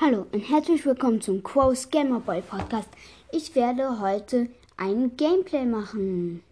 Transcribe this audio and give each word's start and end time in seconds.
Hallo 0.00 0.26
und 0.32 0.40
herzlich 0.40 0.84
willkommen 0.86 1.20
zum 1.20 1.42
Quos 1.42 1.90
Gamerboy 1.90 2.40
Podcast. 2.40 2.88
Ich 3.30 3.54
werde 3.54 4.00
heute 4.00 4.48
ein 4.76 5.16
Gameplay 5.16 5.64
machen. 5.64 6.42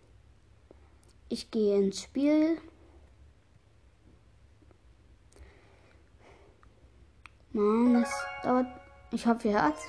Ich 1.30 1.50
gehe 1.50 1.78
ins 1.78 2.02
Spiel. 2.02 2.58
Mann, 7.52 8.02
es 8.02 8.10
dauert. 8.44 8.66
Ich 9.10 9.26
hoffe, 9.26 9.48
ihr 9.48 9.60
hört's. 9.60 9.88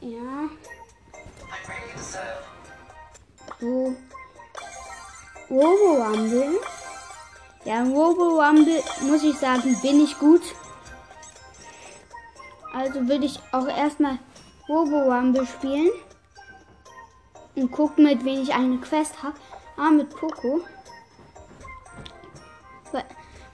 Ja. 0.00 0.50
So. 3.60 3.96
Robo 5.50 6.02
Rumble. 6.02 6.60
Ja, 7.64 7.82
Robo 7.82 8.40
Rumble 8.40 8.82
muss 9.02 9.22
ich 9.22 9.36
sagen, 9.38 9.76
bin 9.80 10.04
ich 10.04 10.18
gut. 10.18 10.42
Also 12.74 13.08
will 13.08 13.24
ich 13.24 13.40
auch 13.52 13.66
erstmal 13.66 14.18
Robo 14.68 15.10
Rumble 15.10 15.46
spielen. 15.46 15.90
Und 17.54 17.72
gucken, 17.72 18.04
mit 18.04 18.24
wem 18.24 18.42
ich 18.42 18.52
eine 18.52 18.78
Quest 18.78 19.22
habe. 19.22 19.36
Ah, 19.76 19.90
mit 19.90 20.10
Poco. 20.10 20.60
Weil, 22.92 23.04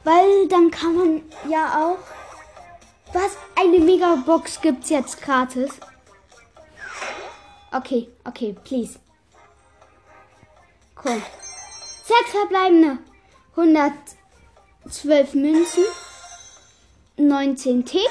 weil 0.03 0.49
dann 0.49 0.71
kann 0.71 0.97
man 0.97 1.23
ja 1.49 1.85
auch. 1.85 1.99
Was? 3.13 3.37
Eine 3.57 3.79
Megabox 3.79 4.61
gibt's 4.61 4.91
jetzt 4.91 5.23
gratis. 5.23 5.71
Okay, 7.73 8.09
okay, 8.25 8.55
please. 8.65 8.99
Cool. 11.03 11.23
Sechs 12.07 12.33
verbleibende. 12.33 12.99
112 13.57 15.35
Münzen. 15.35 15.85
19 17.17 17.87
Tick. 17.87 18.11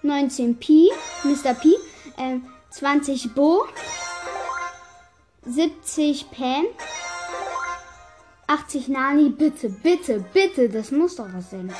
19 0.00 0.58
Pi. 0.58 0.90
Mr. 1.24 1.52
P. 1.52 1.74
Äh, 2.16 2.38
20 2.70 3.34
Bo. 3.34 3.66
70 5.44 6.30
Pam. 6.30 6.64
80 8.46 8.88
Nani. 8.88 9.28
Bitte, 9.28 9.68
bitte, 9.68 10.20
bitte. 10.32 10.70
Das 10.70 10.90
muss 10.90 11.16
doch 11.16 11.28
was 11.34 11.50
sein. 11.50 11.70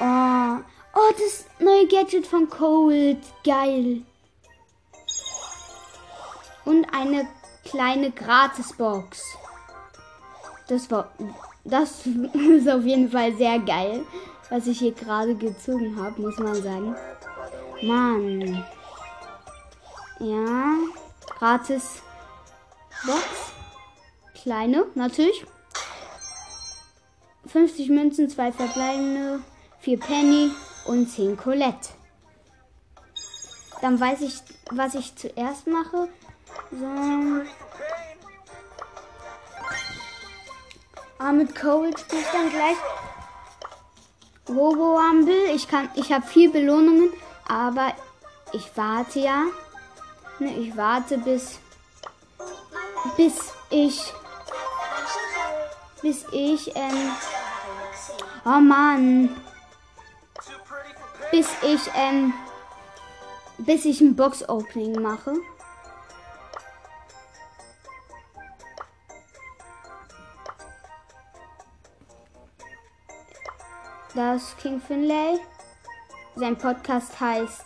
Oh. 0.00 0.64
Oh, 0.94 1.12
das 1.12 1.44
neue 1.60 1.86
Gadget 1.86 2.26
von 2.26 2.50
Cold. 2.50 3.18
Geil. 3.44 4.02
Und 6.64 6.86
eine 6.92 7.28
kleine 7.64 8.10
Gratisbox. 8.10 9.22
Das 10.68 10.90
war. 10.90 11.10
Das 11.64 12.06
ist 12.34 12.68
auf 12.68 12.84
jeden 12.84 13.10
Fall 13.10 13.34
sehr 13.36 13.58
geil, 13.60 14.04
was 14.50 14.66
ich 14.66 14.80
hier 14.80 14.92
gerade 14.92 15.34
gezogen 15.34 16.02
habe, 16.02 16.20
muss 16.20 16.38
man 16.38 16.60
sagen. 16.62 16.96
Mann. 17.82 18.64
Ja. 20.18 20.76
Gratis 21.38 22.02
Box. 23.04 23.52
Kleine, 24.42 24.86
natürlich. 24.94 25.44
50 27.46 27.88
Münzen, 27.88 28.30
2 28.30 28.52
verbleibende, 28.52 29.40
4 29.80 29.98
Penny 29.98 30.50
und 30.86 31.08
10 31.08 31.36
Colette. 31.36 31.90
Dann 33.80 33.98
weiß 33.98 34.20
ich, 34.20 34.40
was 34.70 34.94
ich 34.94 35.16
zuerst 35.16 35.66
mache. 35.66 36.08
So. 36.72 36.86
Ah, 41.18 41.32
mit 41.32 41.54
Cold 41.54 42.00
spiele 42.00 42.22
ich 42.22 42.28
dann 42.28 42.50
gleich 42.50 42.76
Robo 44.48 44.96
Rumble. 44.96 45.50
Ich 45.54 45.68
kann, 45.68 45.90
ich 45.94 46.10
habe 46.12 46.26
viel 46.26 46.50
Belohnungen, 46.50 47.12
aber 47.46 47.92
ich 48.52 48.70
warte 48.74 49.20
ja. 49.20 49.44
Ne, 50.38 50.56
ich 50.56 50.74
warte 50.76 51.18
bis, 51.18 51.58
bis 53.18 53.52
ich, 53.68 54.12
bis 56.00 56.24
ich, 56.32 56.74
ähm, 56.74 57.12
oh 58.46 58.60
Mann, 58.60 59.28
bis 61.30 61.48
ich, 61.62 61.82
ähm, 61.94 62.32
bis 63.58 63.84
ich 63.84 64.00
ein 64.00 64.16
Box 64.16 64.48
Opening 64.48 65.00
mache. 65.02 65.34
Das 74.14 74.54
King 74.58 74.78
Finlay. 74.78 75.38
Sein 76.36 76.56
Podcast 76.56 77.18
heißt. 77.18 77.64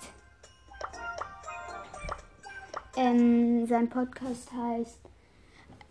Ähm, 2.96 3.66
sein 3.66 3.88
Podcast 3.88 4.48
heißt 4.52 5.00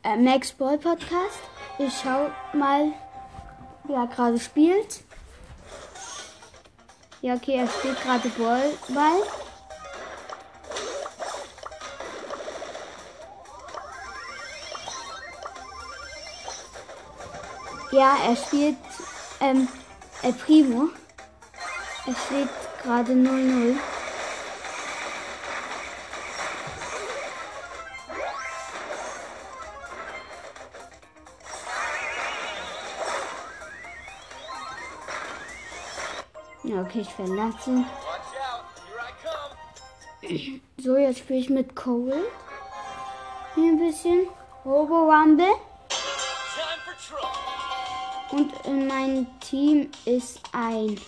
äh, 0.04 0.16
Max 0.16 0.54
Ball 0.54 0.78
Podcast. 0.78 1.40
Ich 1.78 1.94
schau 2.02 2.30
mal, 2.54 2.94
wie 3.84 3.94
er 3.94 4.08
gerade 4.08 4.40
spielt. 4.40 5.04
Ja, 7.22 7.34
okay, 7.34 7.58
er 7.58 7.68
spielt 7.68 8.02
gerade 8.02 8.30
Ball. 8.30 8.72
Ball. 8.88 9.22
Ja, 17.92 18.16
er 18.28 18.36
spielt 18.36 18.78
ähm, 19.40 19.68
El 20.26 20.34
Primo. 20.34 20.90
Es 22.08 22.18
steht 22.26 22.50
gerade 22.82 23.12
0-0. 23.12 23.76
Ja, 36.64 36.82
okay, 36.82 37.02
ich 37.02 37.14
verlasse. 37.14 37.86
So, 40.78 40.98
jetzt 40.98 41.20
spiele 41.20 41.40
ich 41.40 41.52
mit 41.52 41.76
Cole. 41.76 42.26
Hier 43.54 43.74
ein 43.74 43.78
bisschen. 43.78 44.28
Robo 44.66 45.08
Rumble. 45.08 45.54
Und 48.36 48.52
in 48.66 48.88
meinem 48.88 49.28
Team 49.40 49.88
ist 50.04 50.42
ein 50.52 51.00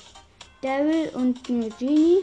Daryl 0.61 1.09
und 1.13 1.49
eine 1.49 1.67
Genie. 1.71 2.21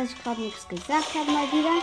Dass 0.00 0.12
ich 0.12 0.22
gerade 0.22 0.40
nichts 0.40 0.66
gesagt 0.66 1.14
habe 1.14 1.30
mal 1.30 1.46
wieder. 1.52 1.82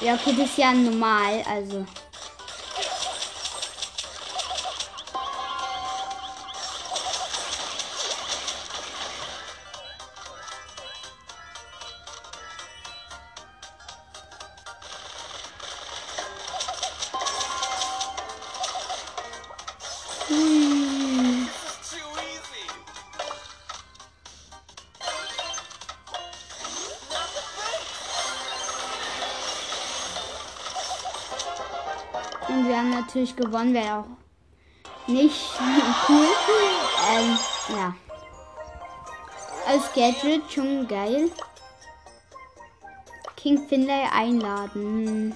Ja, 0.00 0.14
okay, 0.14 0.34
das 0.36 0.50
ist 0.50 0.58
ja 0.58 0.72
normal, 0.72 1.44
also. 1.48 1.86
Hm. 20.28 20.55
Natürlich 33.16 33.36
gewonnen, 33.36 33.72
wäre 33.72 34.00
auch 34.00 35.08
nicht 35.08 35.58
cool. 36.08 36.28
Ähm, 37.10 37.38
ja. 37.70 37.94
Als 39.66 39.92
Gadget 39.94 40.42
schon 40.52 40.86
geil. 40.86 41.30
King 43.36 43.66
Finlay 43.68 44.06
einladen. 44.12 45.34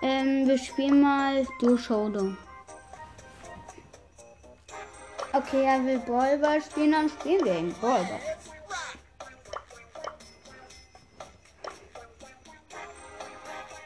Ähm, 0.00 0.46
wir 0.46 0.58
spielen 0.58 1.00
mal 1.00 1.46
Du 1.60 1.76
Showdown. 1.76 2.38
Okay, 5.38 5.64
er 5.64 5.84
will 5.84 6.00
Ballball 6.00 6.60
spielen, 6.60 6.90
dann 6.90 7.08
spielen 7.08 7.44
wir 7.44 7.56
ihn 7.56 7.74
Ballball. 7.80 8.20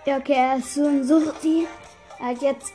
Ja, 0.07 0.17
okay, 0.17 0.33
er 0.33 0.57
ist 0.57 0.73
so 0.73 0.87
ein 0.87 1.05
Suchti. 1.05 1.69
Er 2.19 2.27
hat 2.29 2.41
jetzt 2.41 2.73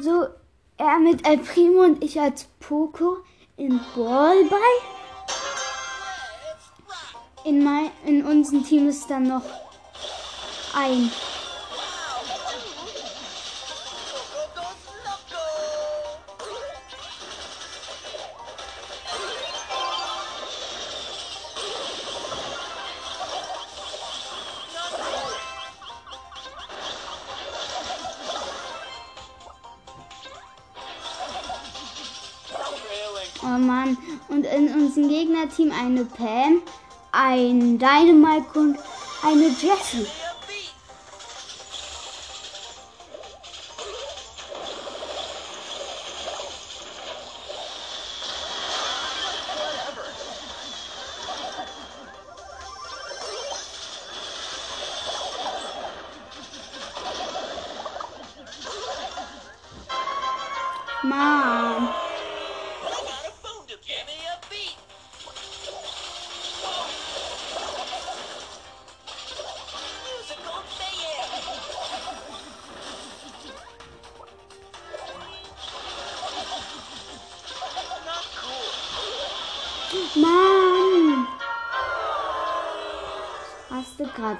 so, 0.00 0.26
er 0.78 0.98
mit 1.00 1.26
El 1.28 1.36
Primo 1.38 1.82
und 1.82 2.02
ich 2.02 2.18
als 2.18 2.44
Poco 2.60 3.18
in 3.58 3.78
Ballball. 3.94 4.95
In, 7.46 7.62
mein, 7.62 7.92
in 8.04 8.26
unserem 8.26 8.64
Team 8.64 8.88
ist 8.88 9.08
dann 9.08 9.28
noch 9.28 9.42
ein. 10.74 11.12
Oh 33.40 33.46
Mann. 33.46 33.96
Und 34.28 34.46
in 34.46 34.66
unserem 34.74 35.08
Gegnerteam 35.08 35.70
eine 35.70 36.04
Pam, 36.04 36.60
ein 37.26 37.76
Dynamite 37.78 38.58
und 38.58 38.78
eine 39.22 39.48
Jessie. 39.48 40.06
El 84.26 84.34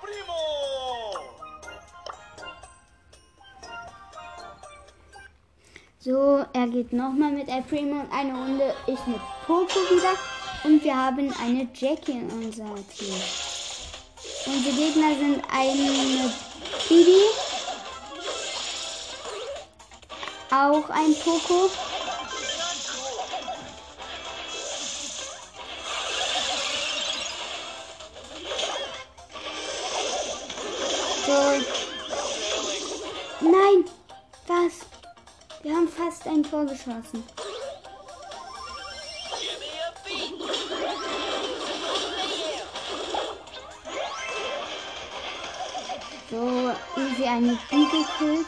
primo. 0.00 0.40
So, 6.00 6.44
er 6.52 6.66
geht 6.66 6.92
nochmal 6.92 7.30
mit 7.30 7.48
El 7.48 7.62
Primo 7.62 8.00
und 8.00 8.12
eine 8.12 8.32
Runde. 8.32 8.74
Ich 8.88 9.06
mit 9.06 9.20
Poco 9.46 9.68
wieder. 9.68 10.18
Und 10.64 10.82
wir 10.82 10.96
haben 10.96 11.32
eine 11.40 11.68
Jackie 11.72 12.18
in 12.18 12.28
unser 12.28 12.74
Team. 12.88 13.49
Unsere 14.52 14.74
Gegner 14.74 15.14
sind 15.16 15.44
eine 15.48 16.34
Bibi. 16.88 17.20
Auch 20.50 20.90
ein 20.90 21.14
Poco. 21.14 21.70
So. 31.26 31.32
Nein! 33.40 33.84
Was? 34.48 34.72
Wir 35.62 35.76
haben 35.76 35.88
fast 35.88 36.26
ein 36.26 36.42
Tor 36.42 36.64
geschossen. 36.64 37.22
Eine 47.30 47.56
Bi 47.70 47.84
gekillt. 47.84 48.46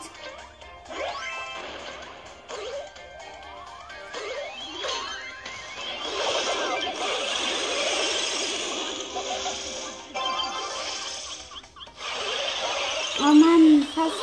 Oh 13.20 13.34
Mann, 13.34 13.86
fast 13.94 14.16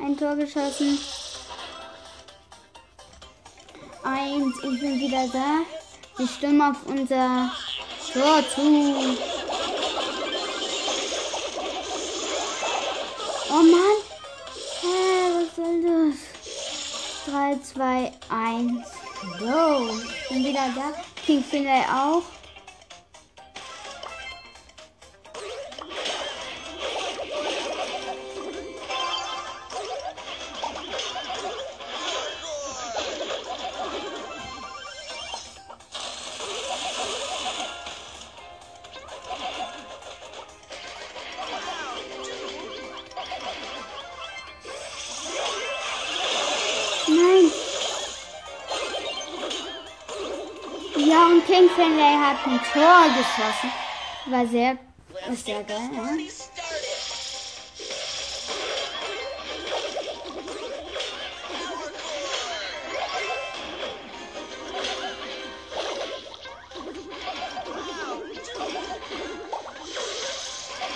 ein 0.00 0.16
Tor 0.16 0.36
geschossen. 0.36 0.98
Eins, 4.04 4.56
ich 4.56 4.80
bin 4.80 5.00
wieder 5.00 5.28
da. 5.28 5.60
Wir 6.16 6.26
stürmen 6.26 6.62
auf 6.62 6.86
unser 6.86 7.50
Tor 8.14 8.42
zu. 8.54 9.18
Oh 13.50 13.62
Mann. 13.62 13.97
3, 17.48 17.62
2, 17.62 18.12
1. 18.28 18.84
Go. 19.38 19.88
Bin 20.28 20.44
wieder 20.44 20.68
da. 20.74 20.92
King 21.24 21.42
Finlay 21.42 21.82
auch. 21.90 22.22
Geschossen. 53.18 53.72
War 54.26 54.46
sehr, 54.46 54.78
ist 55.32 55.44
sehr 55.44 55.64
geil. 55.64 55.90
Ja? 55.92 56.08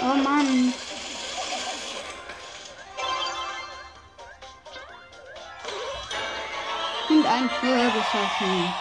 Oh 0.00 0.17
Mann. 0.17 0.75
Und 7.09 7.26
ein 7.26 7.50
Tor 7.61 7.85
geschossen. 7.87 8.75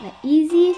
War 0.00 0.12
easy. 0.22 0.74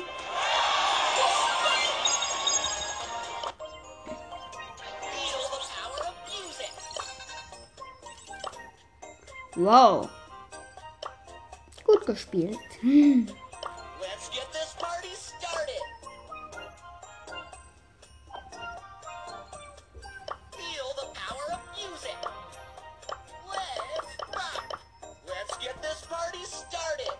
Get 25.61 25.83
this 25.83 26.07
party 26.07 26.45
started. 26.45 27.17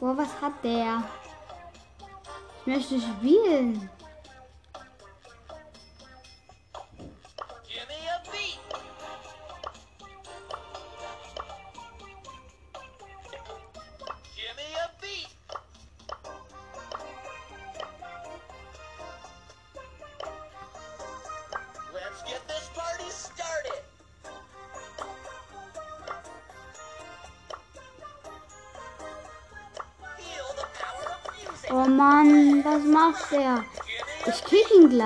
Boah, 0.00 0.16
was 0.16 0.32
hat 0.40 0.64
der? 0.64 1.04
Ich 2.60 2.66
möchte 2.66 3.00
spielen. 3.00 3.97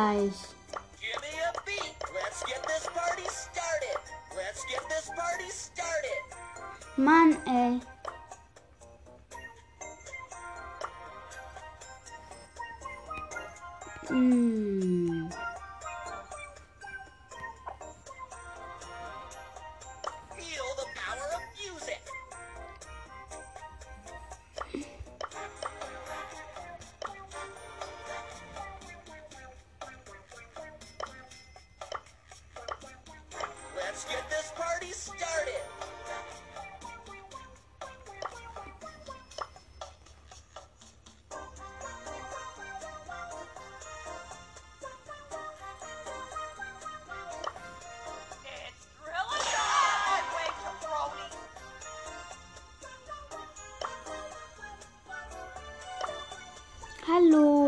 paz. 0.03 0.52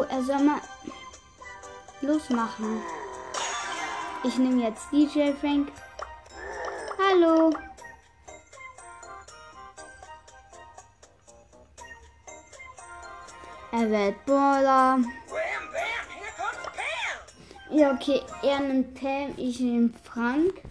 Er 0.02 0.22
soll 0.22 0.40
mal 0.40 0.60
losmachen. 2.00 2.82
Ich 4.24 4.38
nehme 4.38 4.62
jetzt 4.62 4.90
DJ 4.90 5.32
Frank. 5.40 5.70
Hallo. 6.98 7.50
Er 13.72 13.90
wird 13.90 14.24
Baller. 14.26 14.98
Ja, 17.70 17.92
okay, 17.92 18.22
er 18.42 18.60
nimmt 18.60 18.94
Pam, 18.94 19.34
ich 19.36 19.58
nehme 19.58 19.90
Frank. 20.04 20.63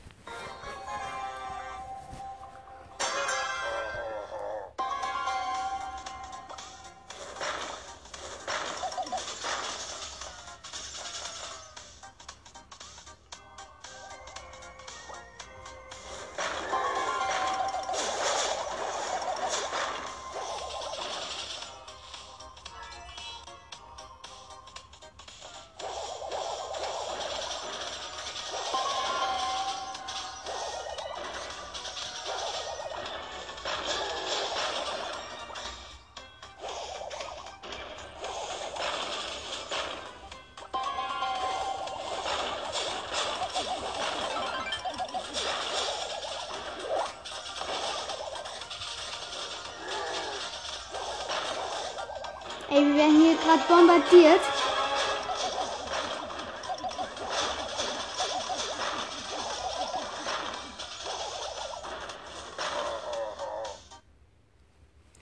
Bombardiert. 54.13 54.41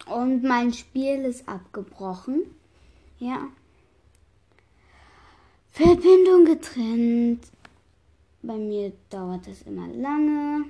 Und 0.05 0.43
mein 0.43 0.73
Spiel 0.73 1.25
ist 1.25 1.47
abgebrochen. 1.47 2.43
Ja. 3.19 3.47
Verbindung 5.71 6.45
getrennt. 6.45 7.45
Bei 8.43 8.55
mir 8.55 8.91
dauert 9.09 9.47
es 9.47 9.61
immer 9.63 9.87
lange. 9.87 10.65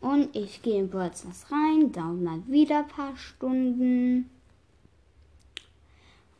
Und 0.00 0.36
ich 0.36 0.62
gehe 0.62 0.80
in 0.80 0.92
WordStars 0.92 1.50
rein, 1.50 1.90
dauert 1.90 2.20
mal 2.20 2.42
wieder 2.46 2.80
ein 2.80 2.88
paar 2.88 3.16
Stunden. 3.16 4.30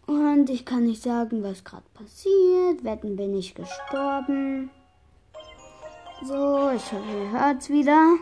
Und 0.07 0.49
ich 0.51 0.65
kann 0.65 0.85
nicht 0.85 1.03
sagen, 1.03 1.43
was 1.43 1.65
gerade 1.65 1.87
passiert. 1.95 2.85
Wetten 2.85 3.17
bin 3.17 3.35
ich 3.37 3.55
gestorben. 3.55 4.71
So, 6.23 6.71
ich 6.71 6.93
hoffe, 6.93 7.13
ihr 7.13 7.31
hört's 7.31 7.69
wieder. 7.69 8.17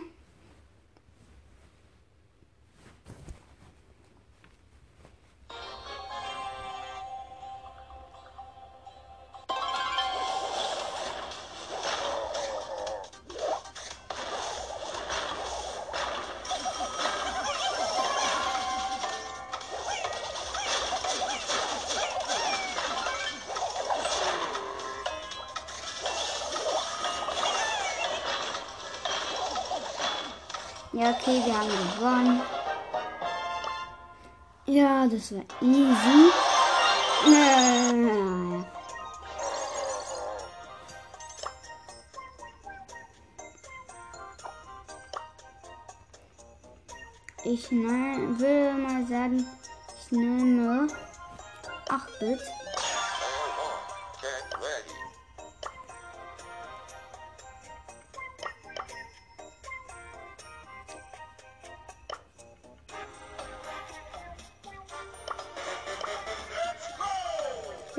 Ja, 35.05 35.11
das 35.11 35.31
war 35.33 35.43
easy. 35.61 36.31
Äh, 37.27 38.63
Ich 47.47 47.69
will 47.69 48.73
mal 48.73 49.05
sagen, 49.05 49.45
ich 50.01 50.11
nehme 50.11 50.87
8-Bit. 51.89 52.39
Get 52.39 52.54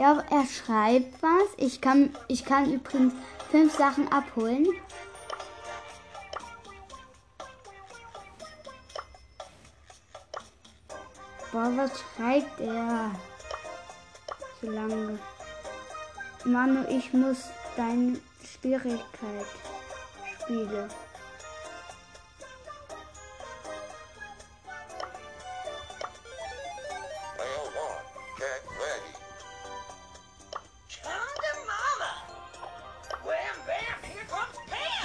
Ja, 0.06 0.22
er 0.30 0.46
schreibt 0.46 1.20
was. 1.20 1.48
Ich 1.56 1.80
kann, 1.80 2.14
ich 2.28 2.44
kann 2.44 2.72
übrigens 2.72 3.12
fünf 3.50 3.76
Sachen 3.76 4.06
abholen. 4.12 4.64
Boah, 11.50 11.72
was 11.74 11.90
schreibt 11.98 12.60
er? 12.60 13.10
So 14.62 14.70
lange. 14.70 15.18
Manu, 16.44 16.84
ich 16.88 17.12
muss 17.12 17.48
deine 17.76 18.20
Schwierigkeit 18.44 19.46
spielen. 20.40 20.88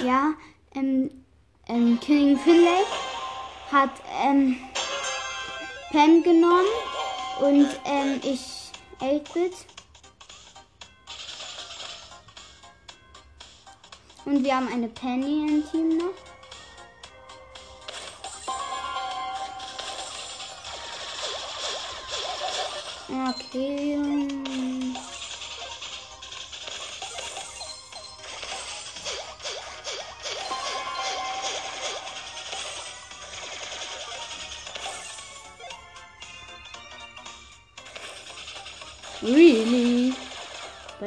Ja, 0.04 0.34
ähm, 0.74 1.10
ähm, 1.68 2.00
King 2.00 2.36
Finlay 2.36 2.82
hat 3.70 3.90
ähm, 4.24 4.56
Pam 5.92 6.24
genommen 6.24 6.66
und 7.40 7.68
ähm, 7.84 8.20
ich 8.24 8.72
8-Bit. 9.00 9.52
Und 14.24 14.42
wir 14.42 14.56
haben 14.56 14.68
eine 14.72 14.88
Penny 14.88 15.46
im 15.48 15.70
Team 15.70 15.98
noch. 15.98 16.31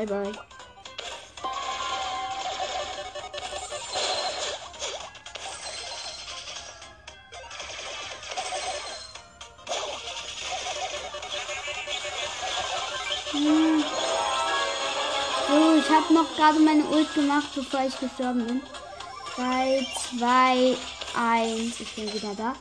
Bye 0.06 0.24
bye. 0.24 0.32
Hm. 13.32 13.84
So, 15.48 15.76
ich 15.76 15.90
habe 15.90 16.14
noch 16.14 16.36
gerade 16.36 16.60
meine 16.60 16.84
Ult 16.86 17.14
gemacht, 17.16 17.48
bevor 17.56 17.82
ich 17.88 18.00
gestorben 18.00 18.46
bin. 18.46 18.62
3, 19.36 19.88
2, 20.20 20.77
1. 21.16 21.79
Ich 21.79 21.96
bin 21.96 22.14
wieder 22.14 22.36
da. 22.36 22.53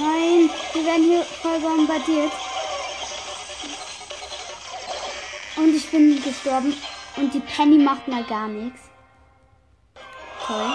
Nein, 0.00 0.48
wir 0.72 0.86
werden 0.86 1.04
hier 1.04 1.22
voll 1.22 1.60
bombardiert. 1.60 2.32
Und 5.56 5.74
ich 5.76 5.90
bin 5.90 6.22
gestorben. 6.22 6.74
Und 7.16 7.34
die 7.34 7.40
Penny 7.40 7.76
macht 7.76 8.08
mal 8.08 8.24
gar 8.24 8.48
nichts. 8.48 8.80
Toll. 10.46 10.72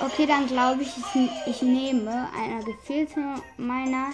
Okay, 0.00 0.26
dann 0.26 0.46
glaube 0.46 0.82
ich, 0.82 0.90
ich, 0.96 1.30
ich 1.46 1.62
nehme 1.62 2.28
einer 2.36 2.62
gefehlte 2.62 3.20
meiner 3.56 4.10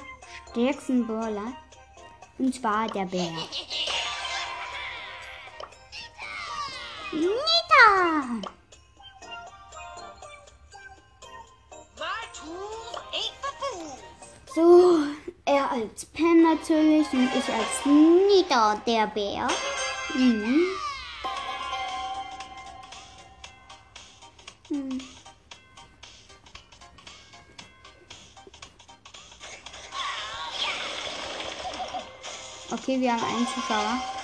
stärksten 0.51 1.05
Brawler. 1.05 1.53
Und 2.39 2.55
zwar 2.55 2.87
der 2.89 3.07
Bär. 3.07 3.33
Nita! 7.13 8.51
So, 14.57 15.01
er 15.45 15.71
als 15.71 16.07
Pen 16.07 16.42
natürlich 16.42 17.12
und 17.12 17.29
ich 17.29 17.53
als 17.53 17.85
Nita, 17.85 18.81
der 18.87 19.07
Bär. 19.09 19.47
Mhm. 20.14 20.62
Hm. 24.69 25.01
Okay, 32.71 32.99
wir 32.99 33.12
haben 33.12 33.25
einen 33.25 33.47
Zuschauer. 33.49 34.16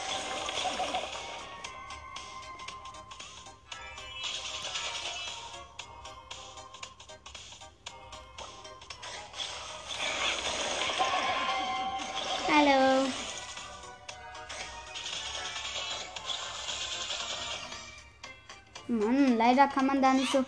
Leider 19.55 19.69
kann 19.69 19.87
man 19.87 20.01
da 20.01 20.15
nicht 20.15 20.33
so 20.33 20.45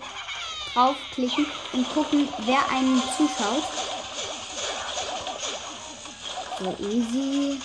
draufklicken 0.73 1.47
und 1.73 1.89
gucken, 1.93 2.29
wer 2.47 2.69
einen 2.71 3.03
zuschaut. 3.17 3.65
So 6.59 6.77
easy. 6.89 7.61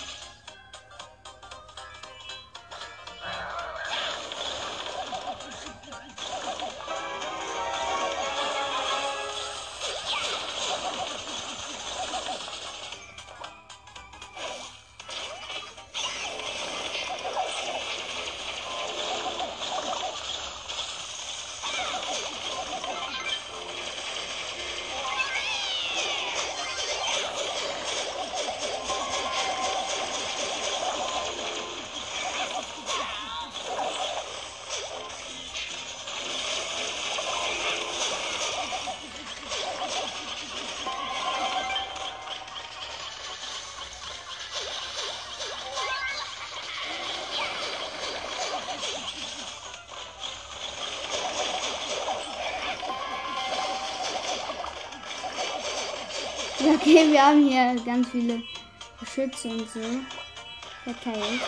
Okay, 56.89 57.11
wir 57.11 57.23
haben 57.23 57.47
hier 57.47 57.75
ganz 57.85 58.09
viele 58.09 58.41
Geschütze 58.99 59.49
und 59.49 59.69
so 59.69 59.79
verteilt. 60.83 61.39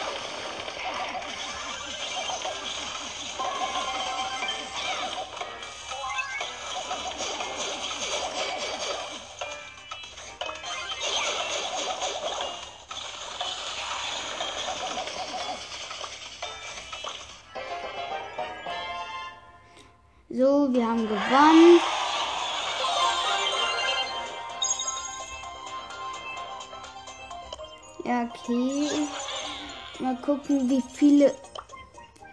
Gucken, 30.41 30.69
wie 30.69 30.81
viele. 30.81 31.35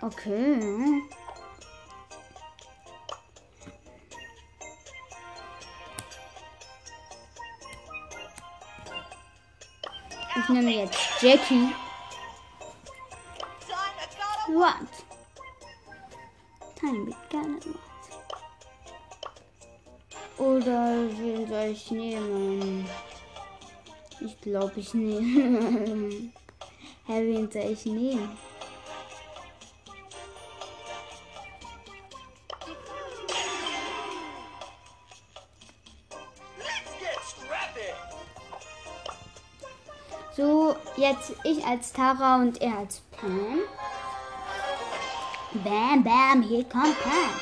Okay. 0.01 1.03
Ich 10.37 10.49
nehme 10.49 10.71
jetzt 10.71 10.97
Jackie. 11.21 11.75
What? 14.49 14.89
Time 16.77 17.05
begann 17.05 17.61
what? 17.61 17.79
Oder 20.39 21.11
wen 21.19 21.49
soll 21.49 21.73
ich 21.73 21.91
nehmen? 21.91 22.89
Ich 24.21 24.41
glaube, 24.41 24.73
ich 24.77 24.95
nehme. 24.95 26.33
Hä, 27.09 27.23
wen 27.23 27.51
soll 27.51 27.73
ich 27.73 27.87
nehmen? 27.87 28.37
So, 40.37 40.77
jetzt 40.99 41.33
ich 41.45 41.65
als 41.65 41.95
Tara 41.95 42.37
und 42.37 42.61
er 42.61 42.77
als 42.77 43.01
Pam. 43.11 43.61
Bam, 45.65 46.05
bam, 46.05 46.43
hier 46.43 46.65
kommt 46.65 46.95
Pam. 47.03 47.33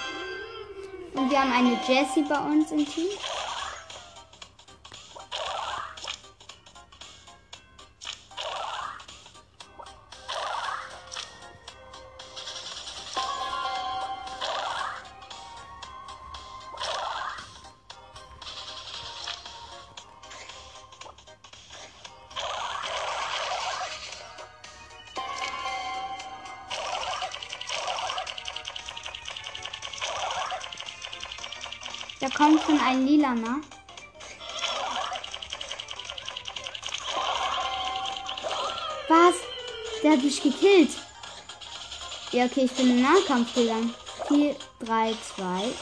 Und 1.14 1.28
wir 1.28 1.40
haben 1.42 1.52
eine 1.52 1.76
Jessie 1.88 2.22
bei 2.22 2.38
uns 2.38 2.70
im 2.70 2.86
Team. 2.86 3.18
Kommt 32.36 32.62
schon 32.64 32.78
ein 32.78 33.06
Lilaner. 33.06 33.60
Was? 39.08 39.34
Der 40.02 40.12
hat 40.12 40.22
mich 40.22 40.42
gekillt. 40.42 40.90
Ja, 42.32 42.44
okay, 42.44 42.64
ich 42.64 42.72
bin 42.72 42.90
im 42.90 43.02
Nahkampf 43.02 43.54
gegangen. 43.54 43.94
4, 44.28 44.56
3, 44.80 45.14
2, 45.36 45.44
1. 45.44 45.74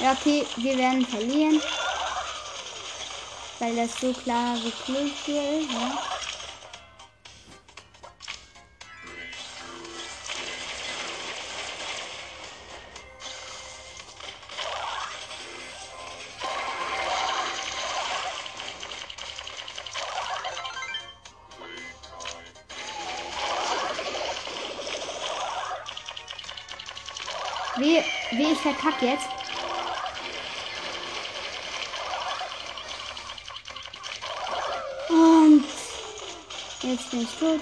Ja, 0.00 0.12
okay, 0.12 0.46
wir 0.56 0.76
werden 0.76 1.06
verlieren. 1.06 1.62
Weil 3.58 3.76
das 3.76 3.98
so 3.98 4.12
klar 4.12 4.56
gekillt 4.56 5.14
hier 5.24 5.60
ist, 5.60 5.70
ja. 5.70 6.13
Verkack 28.64 29.02
jetzt. 29.02 29.28
Und 35.10 35.64
jetzt 36.82 37.10
bin 37.10 37.20
ich 37.20 37.38
tot. 37.38 37.60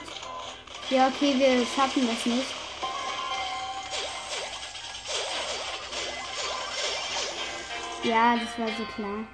Ja, 0.91 1.09
okay, 1.09 1.35
wir 1.37 1.67
schaffen 1.67 2.07
das 2.07 2.25
nicht. 2.25 2.47
Ja, 8.05 8.37
das 8.37 8.59
war 8.59 8.69
so 8.69 8.85
klar. 8.95 9.25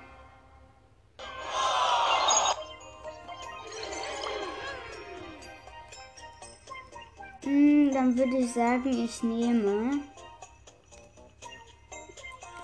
Hm, 7.42 7.92
dann 7.92 8.16
würde 8.16 8.38
ich 8.38 8.52
sagen, 8.52 9.04
ich 9.04 9.22
nehme 9.22 10.00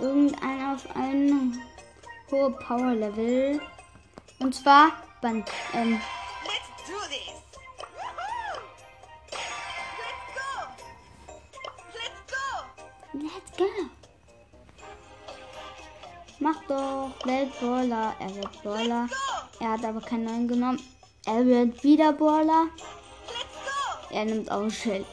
irgendein 0.05 0.75
auf 0.75 0.85
ein 0.95 1.59
hohe 2.31 2.51
Power 2.51 2.95
Level. 2.95 3.61
Und 4.39 4.55
zwar 4.55 4.93
Band, 5.23 5.51
ähm, 5.73 6.01
Let's 13.15 13.57
go. 13.57 13.65
Mach 16.41 16.57
doch, 16.69 17.11
Weltballer. 17.25 18.15
Er 18.19 18.35
wird 18.35 18.63
Baller. 18.63 19.09
Er 19.61 19.71
hat 19.71 19.85
aber 19.85 20.01
keinen 20.01 20.25
neuen 20.25 20.49
genommen. 20.49 20.83
Er 21.25 21.47
wird 21.47 21.83
wieder 21.85 22.13
Baller. 22.13 22.67
Let's 23.29 23.55
go. 23.65 24.15
Er 24.15 24.25
nimmt 24.25 24.51
auch 24.51 24.69
Schild. 24.69 25.07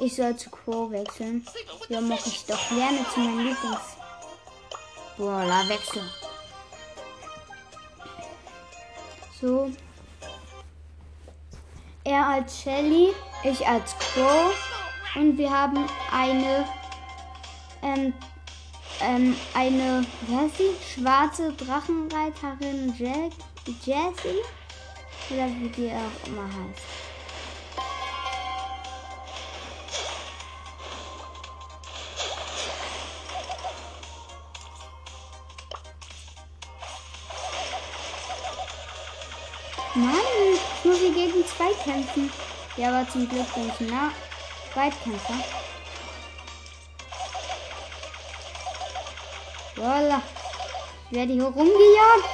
Ich 0.00 0.14
soll 0.14 0.36
zu 0.36 0.48
Quo 0.50 0.90
wechseln. 0.90 1.44
Ja, 1.88 2.00
mach 2.00 2.24
ich 2.24 2.44
doch 2.46 2.68
gerne 2.68 3.04
zu 3.12 3.20
meinem 3.20 3.38
Lieblings. 3.38 3.96
Brawler 5.16 5.68
wechseln. 5.68 6.08
So. 9.40 9.72
Er 12.04 12.26
als 12.26 12.62
Shelly, 12.62 13.12
ich 13.42 13.66
als 13.66 13.96
Quo. 13.98 14.52
Und 15.16 15.36
wir 15.36 15.50
haben 15.50 15.84
eine, 16.12 16.68
ähm, 17.82 18.12
ähm, 19.00 19.36
eine, 19.54 20.06
wie 20.22 20.36
heißt 20.36 20.58
sie? 20.58 20.76
Schwarze 20.94 21.52
Drachenreiterin 21.54 22.94
Jack, 22.96 23.32
Jessie. 23.84 24.42
Oder 25.30 25.48
wie 25.48 25.68
die 25.70 25.90
auch 25.90 26.28
immer 26.28 26.44
heißt. 26.44 26.97
Kämpfen. 41.84 42.30
Ja, 42.76 42.88
aber 42.88 43.10
zum 43.10 43.28
Glück 43.28 43.52
bin 43.54 43.68
ich 43.68 43.80
nah 43.90 44.10
Weitkämpfer. 44.74 45.34
Voila. 49.76 50.22
Ich 51.10 51.16
werde 51.16 51.32
hier 51.32 51.44
rumgejagt. 51.44 52.28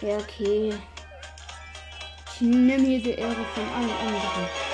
Ja, 0.00 0.16
okay. 0.16 0.74
Ich 2.34 2.40
nehme 2.40 2.86
hier 2.86 3.02
die 3.02 3.12
Ehre 3.12 3.44
von 3.54 3.68
allen 3.74 3.90
anderen. 3.90 4.73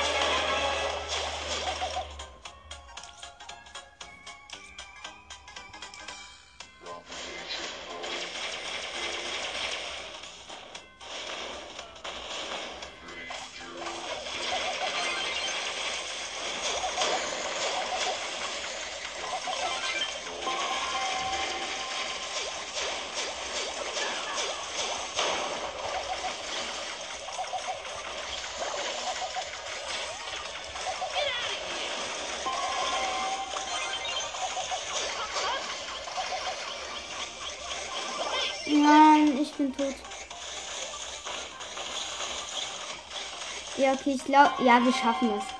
Ich 44.20 44.26
glaube, 44.26 44.50
ja, 44.62 44.84
wir 44.84 44.92
schaffen 44.92 45.30
es. 45.30 45.59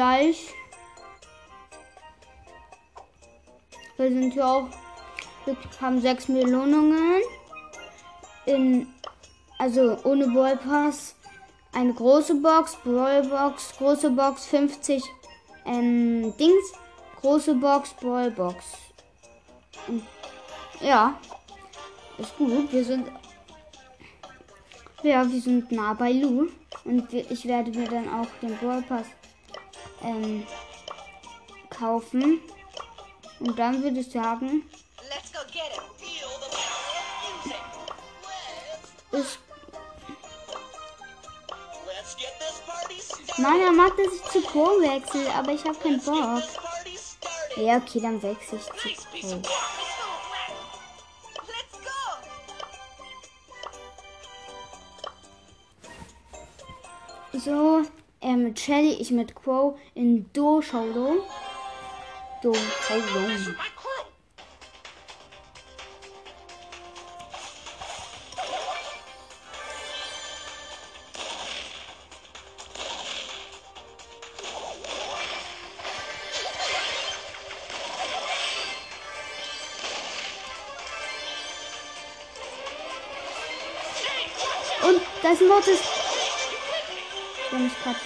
Gleich. 0.00 0.54
Wir 3.98 4.08
sind 4.08 4.32
hier 4.32 4.46
auch. 4.46 4.68
Wir 5.44 5.54
haben 5.78 6.00
sechs 6.00 6.24
Belohnungen. 6.24 7.20
In, 8.46 8.86
also 9.58 9.98
ohne 10.04 10.26
Brawl 10.28 10.56
Pass. 10.56 11.14
Eine 11.72 11.92
große 11.92 12.34
Box, 12.36 12.76
Brawl 12.82 13.28
Box, 13.28 13.74
große 13.76 14.10
Box, 14.10 14.46
50 14.46 15.04
ähm, 15.66 16.34
Dings. 16.38 16.72
Große 17.20 17.54
Box, 17.56 17.90
Brawl 18.00 18.30
Box. 18.30 18.64
Und, 19.86 20.02
ja, 20.80 21.20
ist 22.16 22.34
gut. 22.38 22.72
Wir 22.72 22.84
sind 22.86 23.06
ja, 25.02 25.30
wir 25.30 25.40
sind 25.42 25.70
nah 25.70 25.92
bei 25.92 26.12
Lu. 26.12 26.48
Und 26.86 27.12
ich 27.12 27.44
werde 27.44 27.70
mir 27.70 27.86
dann 27.86 28.08
auch 28.08 28.28
den 28.40 28.56
Brawl 28.56 28.80
Pass 28.80 29.06
ähm, 30.02 30.46
kaufen. 31.70 32.40
Und 33.40 33.58
dann 33.58 33.82
würde 33.82 34.00
ich 34.00 34.10
sagen, 34.10 34.62
started. 39.10 39.38
Nein, 43.38 43.60
er 43.60 43.72
mag, 43.72 43.96
dass 43.96 44.14
ich 44.14 44.22
zu 44.32 44.40
Pro 44.42 44.66
wechsle, 44.80 45.32
aber 45.34 45.52
ich 45.52 45.64
habe 45.64 45.74
keinen 45.76 46.00
Bock. 46.02 46.42
Ja, 47.56 47.76
okay, 47.76 48.00
dann 48.00 48.22
wechsle 48.22 48.58
ich 48.58 48.64
zu 48.64 49.40
Pro. 49.40 49.42
So, 57.32 57.82
er 58.20 58.36
mit 58.36 58.60
Shelly, 58.60 58.92
ich 59.00 59.10
mit 59.10 59.34
Crow 59.34 59.78
in 59.94 60.30
Do 60.32 60.60
Showdown. 60.60 61.20
Do 62.42 62.54
Showdown. 62.54 63.56
Und 84.82 85.00
das 85.22 85.40
ist. 85.68 85.99
Gerade 87.80 88.00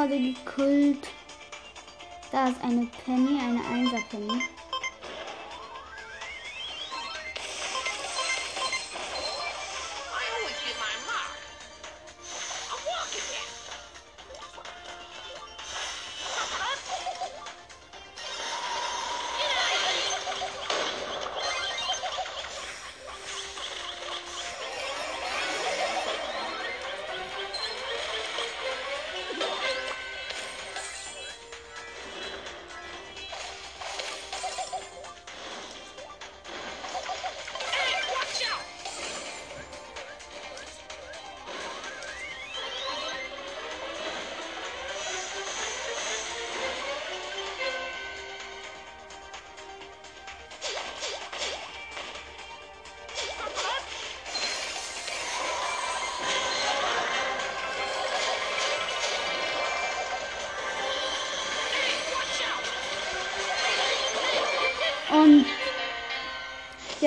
gerade 0.00 0.18
gekillt. 0.18 1.08
Da 2.32 2.48
ist 2.48 2.62
eine 2.62 2.86
Penny, 3.04 3.38
eine 3.38 3.60
Einser 3.66 3.98
Penny. 4.10 4.40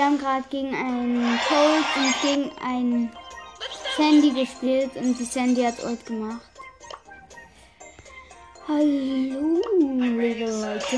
Wir 0.03 0.09
haben 0.09 0.17
gerade 0.17 0.43
gegen 0.49 0.75
einen 0.75 1.39
Colt 1.47 1.85
und 1.95 2.21
gegen 2.21 2.57
einen 2.61 3.09
Sandy 3.95 4.31
gespielt 4.31 4.93
und 4.97 5.17
die 5.17 5.23
Sandy 5.23 5.63
hat 5.63 5.81
Ult 5.81 6.05
gemacht. 6.05 6.41
Hallo, 8.67 9.61
liebe 9.79 10.51
Leute. 10.51 10.97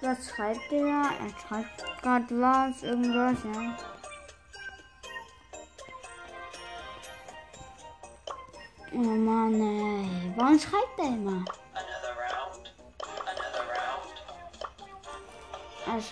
Was 0.00 0.30
schreibt 0.30 0.72
er? 0.72 1.10
Er 1.10 1.46
schreibt 1.46 2.02
gerade 2.02 2.40
was, 2.40 2.82
irgendwas, 2.82 3.36
ja. 3.44 3.95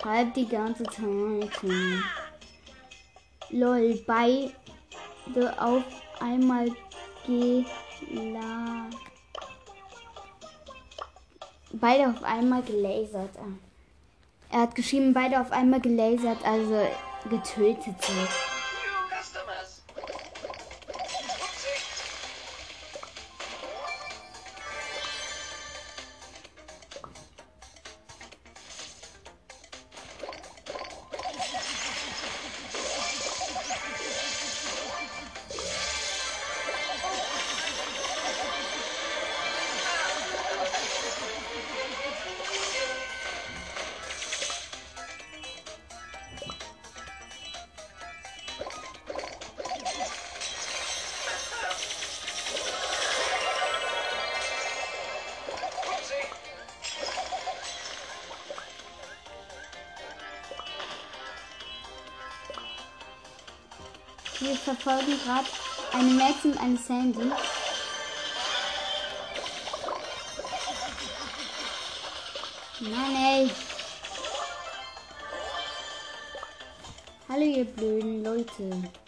Schreibt 0.04 0.36
die 0.36 0.46
ganze 0.46 0.84
Zeit. 0.84 1.50
Lol, 3.48 4.04
beide 4.06 4.52
auf 5.58 5.84
einmal 6.20 6.68
gela. 7.26 8.90
Beide 11.72 12.10
auf 12.10 12.22
einmal 12.22 12.62
gelasert. 12.62 13.30
Er 14.50 14.60
hat 14.60 14.74
geschrieben, 14.74 15.14
beide 15.14 15.40
auf 15.40 15.50
einmal 15.50 15.80
gelasert, 15.80 16.44
also 16.44 16.86
getötet 17.30 18.00
sind. 18.02 18.53
Verfolgen 64.84 65.18
gerade 65.24 65.46
eine 65.92 66.10
Max 66.10 66.44
und 66.44 66.58
eine 66.60 66.76
Sandy. 66.76 67.24
Mann, 72.80 73.16
ey. 73.16 73.50
Hallo, 77.28 77.42
ihr 77.42 77.64
blöden 77.64 78.22
Leute. 78.22 79.03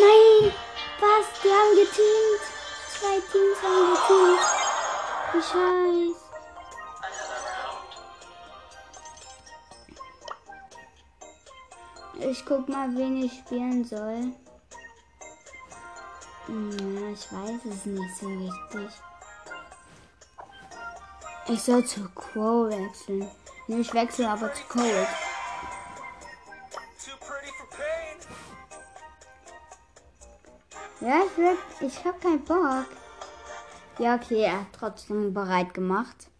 Nein, 0.00 0.52
was? 1.00 1.26
Die 1.42 1.48
haben 1.48 1.74
geteamt. 1.76 2.44
Zwei 2.88 3.20
Teams 3.30 3.58
haben 3.62 3.90
geteamt. 3.94 4.40
Wie 5.32 5.42
scheiß. 5.42 6.20
Ich 12.20 12.44
guck 12.46 12.68
mal, 12.68 12.94
wen 12.96 13.22
ich 13.22 13.32
spielen 13.32 13.84
soll. 13.84 14.32
Hm, 16.46 16.98
Ja, 17.00 17.10
ich 17.12 17.32
weiß 17.32 17.64
es 17.70 17.86
nicht 17.86 18.16
so 18.18 18.26
richtig. 18.28 18.90
Ich 21.48 21.62
soll 21.62 21.84
zu 21.84 22.08
Crow 22.14 22.68
wechseln. 22.70 23.30
Nee, 23.66 23.80
ich 23.80 23.92
wechsle 23.92 24.28
aber 24.30 24.52
zu 24.54 24.62
Cold. 24.68 25.06
Ja, 31.04 31.20
ich, 31.26 31.36
will, 31.36 31.58
ich 31.80 32.02
hab 32.02 32.18
keinen 32.18 32.42
Bock. 32.44 32.86
Ja, 33.98 34.14
okay, 34.14 34.44
er 34.44 34.60
hat 34.60 34.68
trotzdem 34.72 35.34
bereit 35.34 35.74
gemacht. 35.74 36.30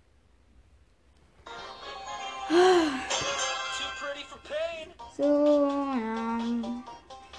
So, 5.18 5.22
ja. 5.22 6.38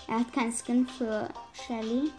Er 0.07 0.19
hat 0.19 0.33
keinen 0.33 0.53
Skin 0.53 0.88
für 0.88 1.27
Shelly. 1.53 2.11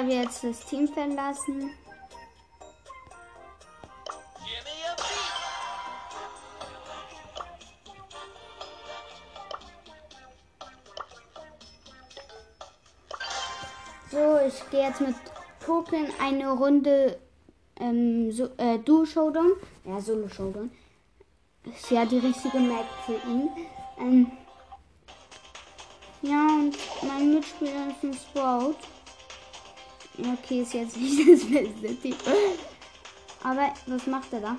Ich 0.00 0.06
habe 0.06 0.14
jetzt 0.14 0.42
das 0.42 0.64
Team 0.64 0.88
verlassen. 0.88 1.72
So, 14.10 14.38
ich 14.48 14.70
gehe 14.70 14.88
jetzt 14.88 15.02
mit 15.02 15.14
Pokémon 15.66 16.08
eine 16.18 16.50
Runde 16.50 17.18
ähm, 17.78 18.32
so, 18.32 18.48
äh, 18.56 18.78
Duo 18.78 19.04
Showdown. 19.04 19.52
Ja, 19.84 20.00
Solo 20.00 20.30
Showdown. 20.30 20.70
Ist 21.64 21.90
ja 21.90 22.06
die 22.06 22.20
richtige 22.20 22.58
Map 22.58 22.86
für 23.04 23.20
ihn. 23.28 23.50
Ähm, 23.98 24.32
ja, 26.22 26.46
und 26.46 26.78
mein 27.02 27.34
Mitspieler 27.34 27.88
ist 27.90 28.02
ein 28.02 28.14
Sprout. 28.14 28.76
Okay, 30.18 30.62
ist 30.62 30.74
jetzt 30.74 30.96
nicht 30.96 31.20
das 31.20 31.48
beste 31.48 31.96
Team. 31.96 32.14
Aber 33.42 33.72
was 33.86 34.06
macht 34.06 34.32
er 34.32 34.40
da? 34.40 34.56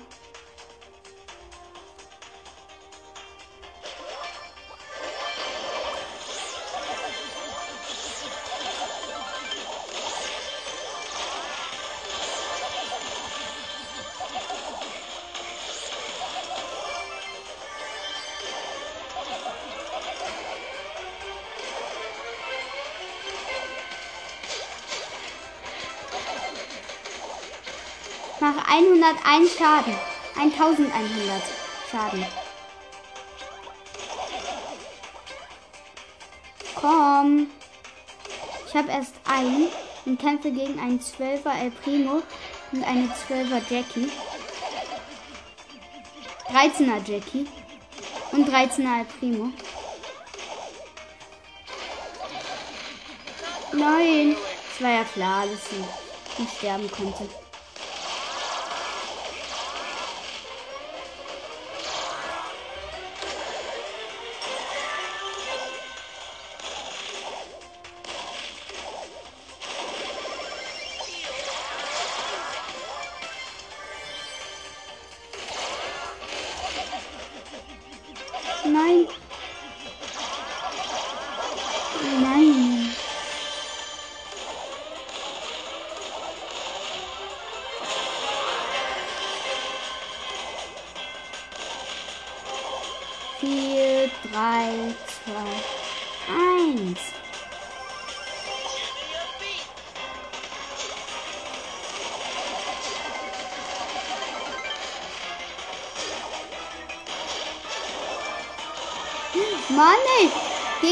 101 29.32 29.56
Schaden. 29.56 29.94
1100 30.38 31.42
Schaden. 31.90 32.26
Komm. 36.74 37.46
Ich 38.68 38.74
habe 38.74 38.90
erst 38.90 39.14
einen 39.24 39.68
und 40.04 40.20
kämpfe 40.20 40.50
gegen 40.50 40.78
einen 40.78 41.00
12er 41.00 41.58
El 41.62 41.70
Primo 41.70 42.22
und 42.72 42.84
eine 42.84 43.06
12er 43.06 43.62
Jackie. 43.70 44.10
13er 46.48 47.10
Jackie 47.10 47.46
und 48.32 48.46
13er 48.46 48.98
El 48.98 49.06
Primo. 49.18 49.48
Nein. 53.72 54.36
Es 54.74 54.82
war 54.82 54.90
ja 54.90 55.04
klar, 55.04 55.46
dass 55.46 55.70
sie 55.70 56.42
nicht 56.42 56.58
sterben 56.58 56.90
konnte. 56.90 57.41
Nein. 78.82 79.06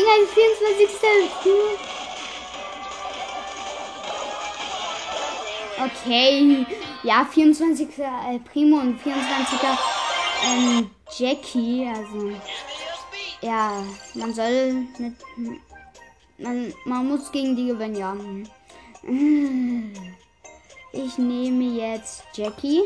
Gegen 0.01 0.13
ein 0.13 0.27
24. 0.27 1.53
Okay. 5.85 6.67
Ja, 7.03 7.27
24. 7.31 7.89
El 7.99 8.41
Primo 8.41 8.79
und 8.79 8.99
24er 9.03 9.79
ähm, 10.47 10.91
Jackie. 11.19 11.87
Also, 11.87 12.33
ja, 13.43 13.85
man 14.15 14.33
soll 14.33 14.87
mit. 14.99 15.15
Man, 16.39 16.73
man 16.87 17.07
muss 17.07 17.31
gegen 17.31 17.55
die 17.55 17.67
gewinnen, 17.67 17.97
ja. 17.97 18.17
Ich 20.93 21.19
nehme 21.19 21.65
jetzt 21.65 22.25
Jackie. 22.35 22.83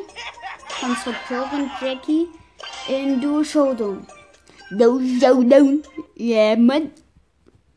Konstrukteurin 0.80 1.70
Jackie 1.80 2.28
in 2.88 3.20
Du 3.20 3.44
Showdown. 3.44 4.04
Du 4.72 5.00
Showdown. 5.20 5.82
Yeah, 6.18 6.56
man. 6.56 6.90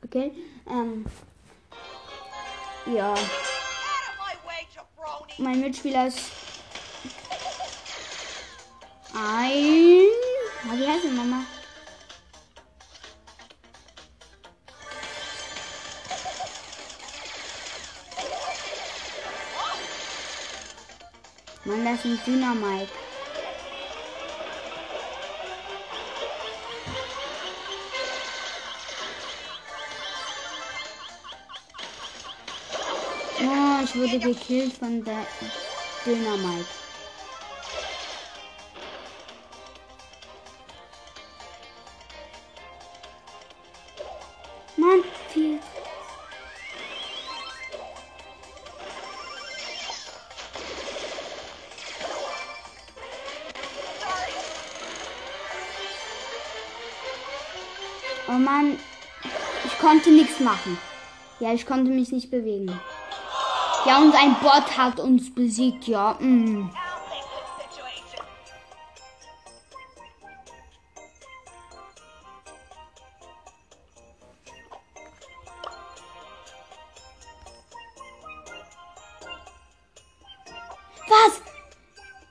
Okay. 0.08 0.32
Ähm. 0.70 1.06
Ja, 2.86 3.14
mein 5.38 5.60
Mitspieler 5.60 6.08
ist 6.08 6.32
ein. 9.14 9.52
Wie 9.52 10.88
heißt 10.88 11.04
er 11.04 11.12
Mama? 11.12 11.44
Mann, 21.66 21.84
das 21.84 21.96
ist 21.96 22.06
ein 22.06 22.20
Dynamite. 22.26 23.07
Wurde 33.98 34.20
gekillt 34.20 34.74
von 34.74 35.04
der 35.04 35.26
Dynamite. 36.06 36.66
Mann, 44.76 45.04
viel. 45.34 45.60
Oh 58.28 58.34
Mann, 58.34 58.78
ich 59.66 59.80
konnte 59.80 60.12
nichts 60.12 60.40
machen. 60.40 60.78
Ja, 61.40 61.54
ich 61.54 61.66
konnte 61.66 61.90
mich 61.90 62.12
nicht 62.12 62.30
bewegen. 62.30 62.80
Ja, 63.86 64.00
und 64.00 64.14
ein 64.14 64.36
Bot 64.42 64.78
hat 64.78 65.00
uns 65.00 65.34
besiegt, 65.34 65.88
ja. 65.88 66.18
Mm. 66.20 66.70
Was? 81.08 81.42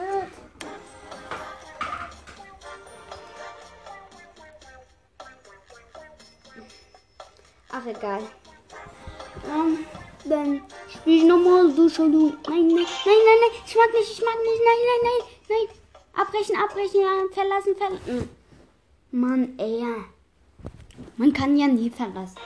Egal. 7.97 8.23
Ähm, 9.47 9.87
dann 10.25 10.63
spiele 10.89 11.17
ich 11.17 11.25
nochmal 11.25 11.73
du 11.73 11.89
schon. 11.89 12.11
Nein, 12.11 12.39
nein, 12.49 12.69
nein, 12.69 12.87
nein, 13.05 13.39
nein. 13.41 13.63
Ich 13.67 13.77
mag 13.77 13.93
nicht, 13.93 14.13
ich 14.13 14.25
mag 14.25 14.39
nicht. 14.43 14.63
Nein, 14.67 14.81
nein, 14.89 15.01
nein, 15.03 15.23
nein. 15.49 15.69
Abbrechen, 16.15 16.57
abbrechen, 16.57 17.01
ja, 17.01 17.09
verlassen, 17.33 17.77
verlassen. 17.77 18.29
Mann, 19.11 19.59
ey. 19.59 19.85
Man 21.17 21.33
kann 21.33 21.57
ja 21.57 21.67
nie 21.67 21.91
verlassen. 21.91 22.37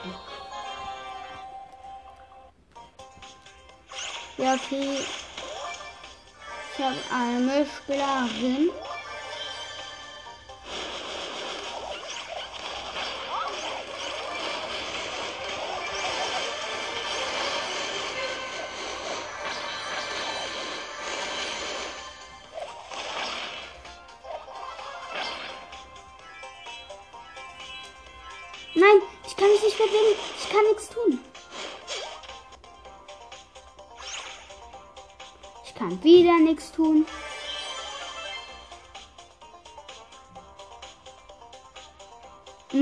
Ja, 4.37 4.53
okay. 4.53 4.99
Ich 6.77 6.83
habe 6.83 6.95
eine 7.11 7.65
Spielerin. 7.65 8.69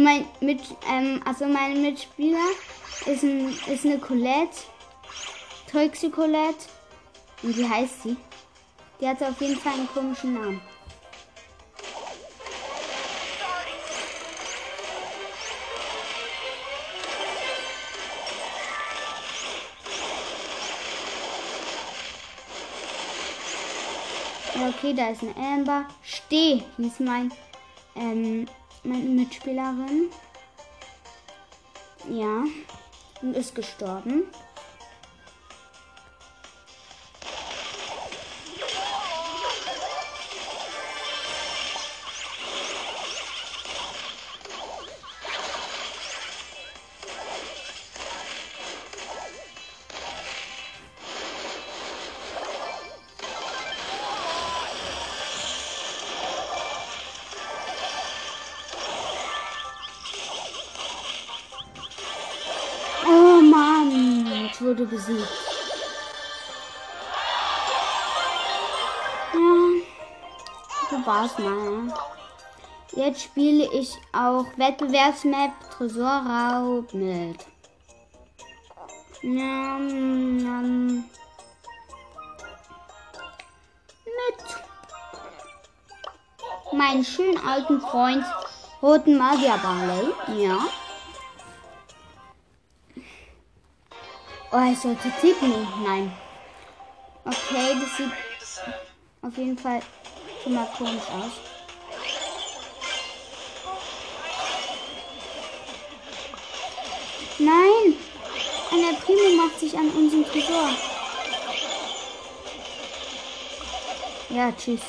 Mein 0.04 0.26
mit 0.42 0.60
ähm, 0.90 1.22
also 1.24 1.46
mein 1.46 1.82
Mitspieler 1.82 2.50
ist 3.06 3.24
ein 3.24 3.58
ist 3.68 3.86
eine 3.86 3.98
Colette. 3.98 4.64
Toxi 5.72 6.10
Colette. 6.10 6.66
Und 7.44 7.56
wie 7.56 7.68
heißt 7.68 8.04
sie? 8.04 8.18
Die 9.00 9.08
hat 9.08 9.22
auf 9.22 9.40
jeden 9.40 9.58
Fall 9.58 9.74
einen 9.74 9.88
komischen 9.88 10.34
Namen. 10.34 10.62
Okay, 24.68 24.94
da 24.94 25.10
ist 25.10 25.22
eine 25.22 25.36
Amber. 25.36 25.86
Steh, 26.02 26.64
hieß 26.78 27.00
mein, 27.00 27.32
ähm, 27.96 28.48
meine 28.86 29.10
Mitspielerin. 29.10 30.10
Ja. 32.10 32.44
Und 33.22 33.36
ist 33.36 33.56
gestorben. 33.56 34.24
Besiegt. 65.06 65.28
Ja, 69.34 69.40
so 70.90 71.06
war's 71.06 71.38
mal. 71.38 71.94
Jetzt 72.94 73.24
spiele 73.24 73.70
ich 73.74 73.94
auch 74.14 74.46
Wettbewerbsmap 74.56 75.52
Tresorraub 75.72 76.94
mit. 76.94 77.46
Ja, 79.22 79.78
ähm, 79.78 81.04
mit 84.06 84.46
meinen 86.72 87.04
schönen 87.04 87.38
alten 87.46 87.82
Freund 87.82 88.24
Roten 88.82 89.18
Magier 89.18 89.58
Barley. 89.58 90.42
Ja. 90.42 90.60
Oh, 94.58 94.72
ich 94.72 94.80
sollte 94.80 95.12
tippen. 95.20 95.68
Nein. 95.84 96.14
Okay, 97.26 97.76
das 97.78 97.98
sieht 97.98 98.12
auf 99.22 99.38
jeden 99.38 99.58
Fall 99.58 99.82
schon 100.42 100.54
mal 100.54 100.66
komisch 100.78 101.04
aus. 101.12 101.32
Nein! 107.38 107.98
Ein 108.72 108.80
El 108.80 108.96
Primo 109.02 109.44
macht 109.44 109.60
sich 109.60 109.78
an 109.78 109.90
unseren 109.90 110.24
Tresor. 110.24 110.70
Ja, 114.30 114.54
tschüss. 114.54 114.80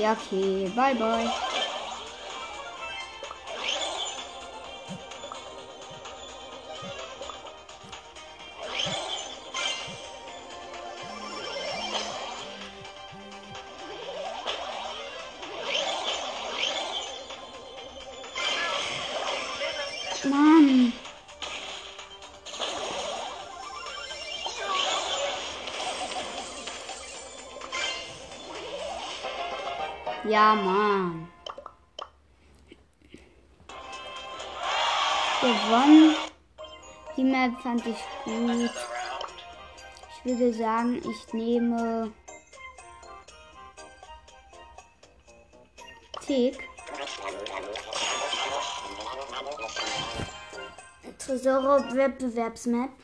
Ja, 0.00 0.12
okay. 0.14 0.68
Bye, 0.70 0.94
bye. 0.98 1.59
Ja, 30.40 30.54
Mann. 30.54 31.28
Gewonnen. 35.42 36.16
Die 37.14 37.24
Map 37.24 37.60
fand 37.62 37.86
ich 37.86 37.98
gut. 38.24 38.70
Ich 40.16 40.24
würde 40.24 40.54
sagen, 40.54 41.02
ich 41.06 41.32
nehme 41.34 42.10
Tick. 46.26 46.66
Tresoro 51.18 51.94
Wettbewerbsmap. 51.94 52.99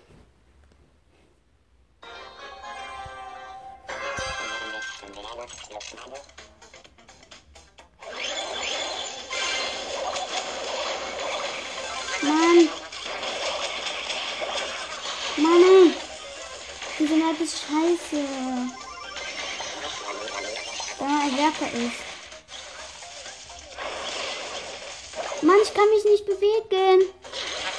Kann 25.87 25.95
mich 25.95 26.05
nicht 26.05 26.27
bewegen. 26.27 27.09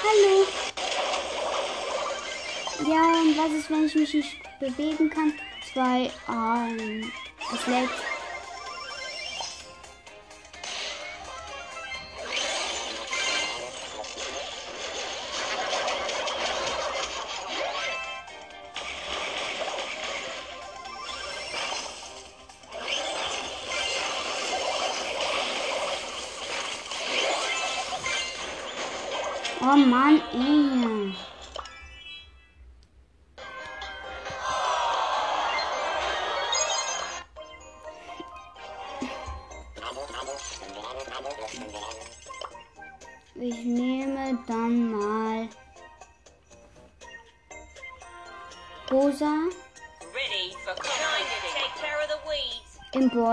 Hallo. 0.03 0.45
Ja, 2.89 3.22
und 3.22 3.38
was 3.38 3.51
ist, 3.60 3.70
wenn 3.70 3.86
ich 3.86 3.95
mich 3.95 4.14
nicht 4.14 4.60
bewegen 4.60 5.10
kann? 5.10 5.34
Zwei 5.74 6.12
Arme. 6.28 7.12
Es 7.53 7.68
lädt. 7.68 8.16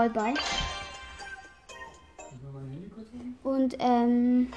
Im 0.05 0.13
Ballball. 0.13 0.33
Und 3.43 3.75
ähm, 3.79 4.51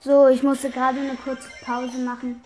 so, 0.00 0.28
ich 0.28 0.42
musste 0.42 0.70
gerade 0.70 1.00
eine 1.00 1.16
kurze 1.16 1.48
Pause 1.64 1.98
machen, 1.98 2.44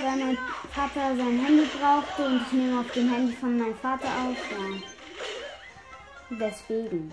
weil 0.00 0.16
mein 0.16 0.38
Vater 0.72 1.16
sein 1.16 1.44
Handy 1.44 1.66
brauchte 1.78 2.26
und 2.26 2.42
ich 2.42 2.52
nehme 2.52 2.80
auf 2.80 2.90
dem 2.92 3.12
Handy 3.12 3.32
von 3.32 3.58
meinem 3.58 3.76
Vater 3.76 4.08
auf. 4.08 4.36
Ja. 4.50 6.36
Deswegen. 6.38 7.12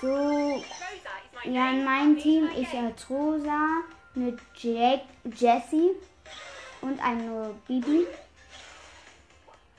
So, 0.00 0.62
ja, 1.44 1.70
in 1.70 1.84
meinem 1.84 2.18
Team 2.18 2.48
ich 2.56 2.72
als 2.72 3.08
Rosa 3.08 3.82
mit 4.14 4.38
Jack, 4.56 5.02
Jessie 5.36 5.90
und 6.80 7.00
eine 7.02 7.54
Bibi. 7.66 8.06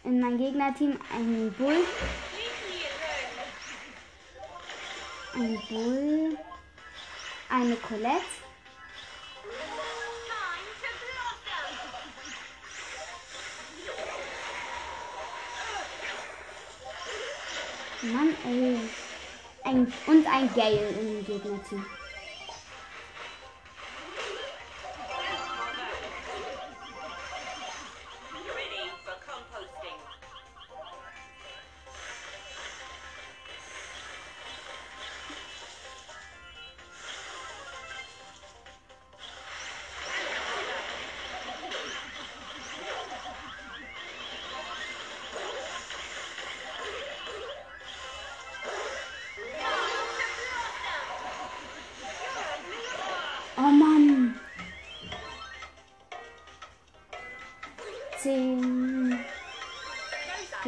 In 0.05 0.19
meinem 0.19 0.37
Gegnerteam 0.37 0.99
ein 1.13 1.53
Bull, 1.57 1.77
ein 5.33 5.61
Bull, 5.69 6.37
eine 7.49 7.75
Colette. 7.77 8.21
Mann, 18.01 18.35
ey. 18.45 18.77
Ein, 19.63 19.93
und 20.07 20.27
ein 20.27 20.53
Gale 20.53 20.89
im 20.89 21.25
Gegnerteam. 21.25 21.85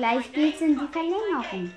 Gleich 0.05 0.31
geht's 0.33 0.61
in 0.61 0.77
die 0.77 0.87
Verlängerung. 0.91 1.71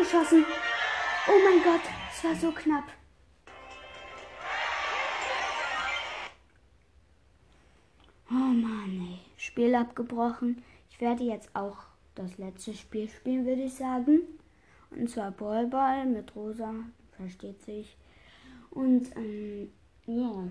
Geschossen. 0.00 0.46
Oh 1.28 1.38
mein 1.44 1.62
Gott, 1.62 1.82
es 2.10 2.24
war 2.24 2.34
so 2.34 2.50
knapp. 2.52 2.84
Oh 8.30 8.34
Mann, 8.34 9.08
ey. 9.10 9.18
Spiel 9.36 9.74
abgebrochen. 9.74 10.62
Ich 10.90 11.00
werde 11.00 11.24
jetzt 11.24 11.54
auch 11.54 11.76
das 12.14 12.38
letzte 12.38 12.72
Spiel 12.74 13.08
spielen, 13.08 13.44
würde 13.44 13.62
ich 13.62 13.74
sagen. 13.74 14.20
Und 14.90 15.10
zwar 15.10 15.32
Ballball 15.32 16.06
mit 16.06 16.34
Rosa, 16.34 16.72
versteht 17.16 17.62
sich. 17.62 17.96
Und 18.70 19.14
ähm, 19.16 19.70
Ja, 20.06 20.48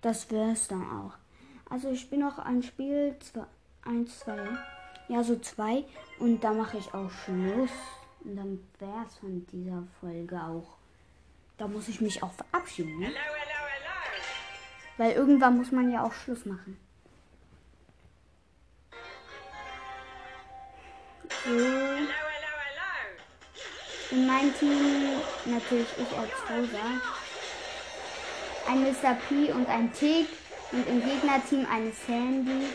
das 0.00 0.30
wär's 0.30 0.68
dann 0.68 0.88
auch. 0.88 1.14
Also 1.68 1.90
ich 1.90 2.08
bin 2.08 2.20
noch 2.20 2.38
ein 2.38 2.62
Spiel, 2.62 3.16
zwei, 3.20 3.46
eins, 3.82 4.20
zwei, 4.20 4.38
ja 5.08 5.24
so 5.24 5.36
zwei 5.38 5.84
und 6.18 6.44
da 6.44 6.52
mache 6.52 6.78
ich 6.78 6.94
auch 6.94 7.10
Schluss. 7.10 7.70
Und 8.24 8.36
dann 8.36 8.58
wär's 8.78 9.16
von 9.18 9.46
dieser 9.46 9.82
Folge 10.00 10.36
auch. 10.36 10.76
Da 11.58 11.66
muss 11.66 11.88
ich 11.88 12.00
mich 12.00 12.22
auch 12.22 12.32
verabschieden, 12.32 12.98
ne? 12.98 13.06
Hello, 13.06 13.16
hello, 13.16 13.66
hello. 13.68 14.22
Weil 14.96 15.12
irgendwann 15.12 15.56
muss 15.56 15.72
man 15.72 15.90
ja 15.90 16.04
auch 16.04 16.12
Schluss 16.12 16.44
machen. 16.44 16.76
So, 21.44 21.50
in 24.10 24.26
meinem 24.26 24.52
Team 24.58 25.20
natürlich 25.46 25.88
ich 25.96 26.18
als 26.18 26.32
Rosa. 26.50 27.00
Ein 28.68 28.82
Mr. 28.82 29.14
P 29.28 29.52
und 29.52 29.68
ein 29.68 29.92
Tick. 29.92 30.28
Und 30.72 30.86
im 30.86 31.02
Gegnerteam 31.02 31.66
eine 31.70 31.92
Sandy. 31.92 32.66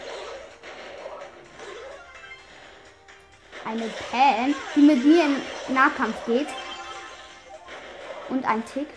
Eine 3.65 3.87
Pan, 4.11 4.53
die 4.75 4.79
mit 4.79 5.03
mir 5.03 5.25
in 5.25 5.73
Nahkampf 5.73 6.25
geht. 6.27 6.47
Und 8.29 8.45
ein 8.45 8.63
Tick. 8.65 8.87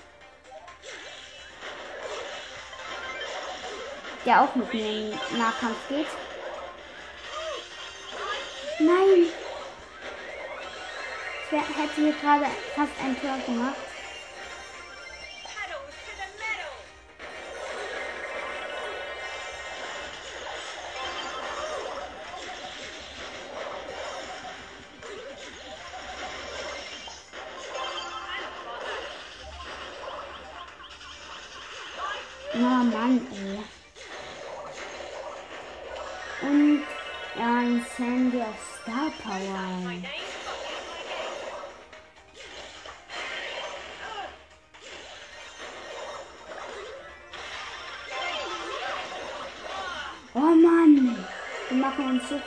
Der 4.26 4.42
auch 4.42 4.54
mit 4.54 4.72
mir 4.74 4.84
in 4.84 5.38
Nahkampf 5.38 5.88
geht. 5.88 6.06
Nein! 8.78 9.26
Ich 11.50 11.58
hätte 11.58 11.94
hier 11.94 12.12
gerade 12.12 12.46
fast 12.76 12.92
ein 13.02 13.18
Tor 13.20 13.38
gemacht. 13.46 13.87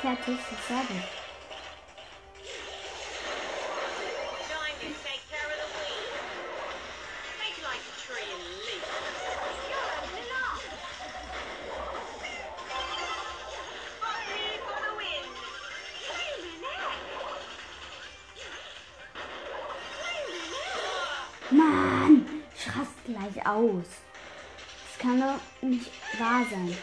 For 0.01 0.17
the 14.81 14.91
win. 14.97 15.25
Mann! 21.51 22.43
Ich 22.55 22.67
raste 22.67 23.01
gleich 23.05 23.45
aus. 23.45 23.85
Das 24.87 24.97
kann 24.97 25.19
doch 25.21 25.39
nicht 25.61 25.91
wahr 26.19 26.43
sein. 26.49 26.75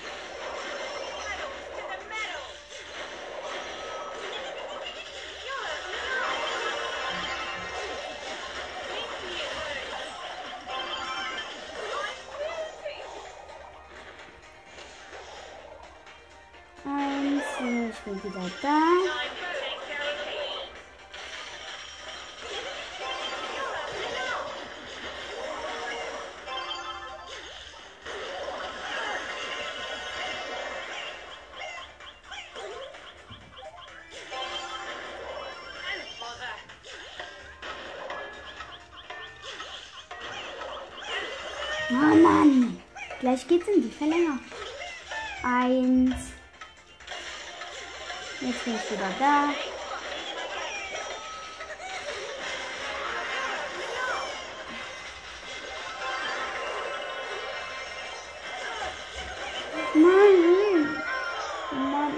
Verlängerung. 43.99 44.39
Eins. 45.43 46.15
Jetzt 48.41 48.65
bin 48.65 48.77
ich 48.77 48.91
wieder 48.93 49.11
da. 49.19 49.49
Mann, 61.73 62.13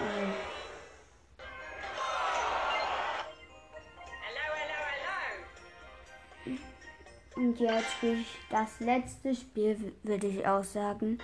ey. 6.47 6.55
Und 7.37 7.59
jetzt 7.59 7.93
spiele 7.93 8.21
ich 8.21 8.39
das 8.51 8.81
letzte 8.81 9.35
Spiel, 9.35 9.95
würde 10.03 10.27
ich 10.27 10.47
auch 10.47 10.63
sagen, 10.65 11.19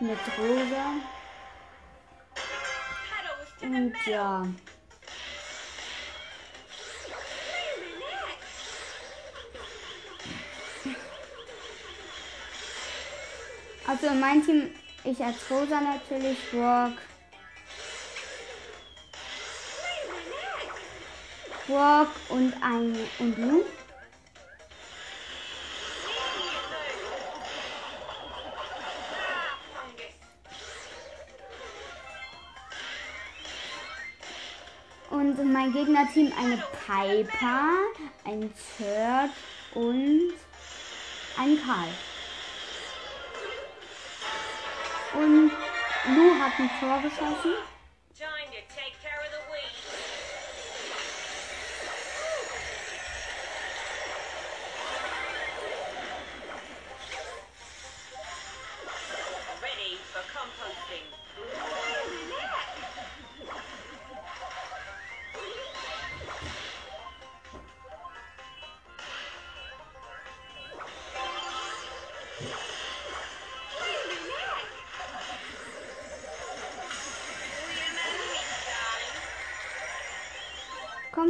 mit 0.00 0.18
Rosa. 0.38 0.94
Und 3.62 3.94
ja. 4.06 4.46
Also 13.86 14.06
in 14.06 14.20
meinem 14.20 14.44
Team, 14.44 14.70
ich 15.04 15.22
als 15.22 15.36
Rosa 15.50 15.80
natürlich, 15.80 16.38
Brock. 16.50 16.98
Brock 21.66 22.08
und 22.28 22.52
ein 22.62 22.96
und 23.18 23.38
Lu. 23.38 23.64
Und 35.54 35.60
in 35.60 35.72
meinem 35.72 35.72
Gegnerteam 35.72 36.32
eine 36.36 36.56
Piper, 36.84 37.68
ein 38.24 38.52
Third 38.76 39.30
und 39.74 40.32
ein 41.38 41.60
Karl. 41.64 41.88
Und 45.14 45.52
Lu 46.16 46.38
hat 46.40 46.58
ein 46.58 46.70
Tor 46.80 47.00
geschossen. 47.02 47.54
Ready 59.62 59.98
for 60.12 60.22
composting. 60.32 61.93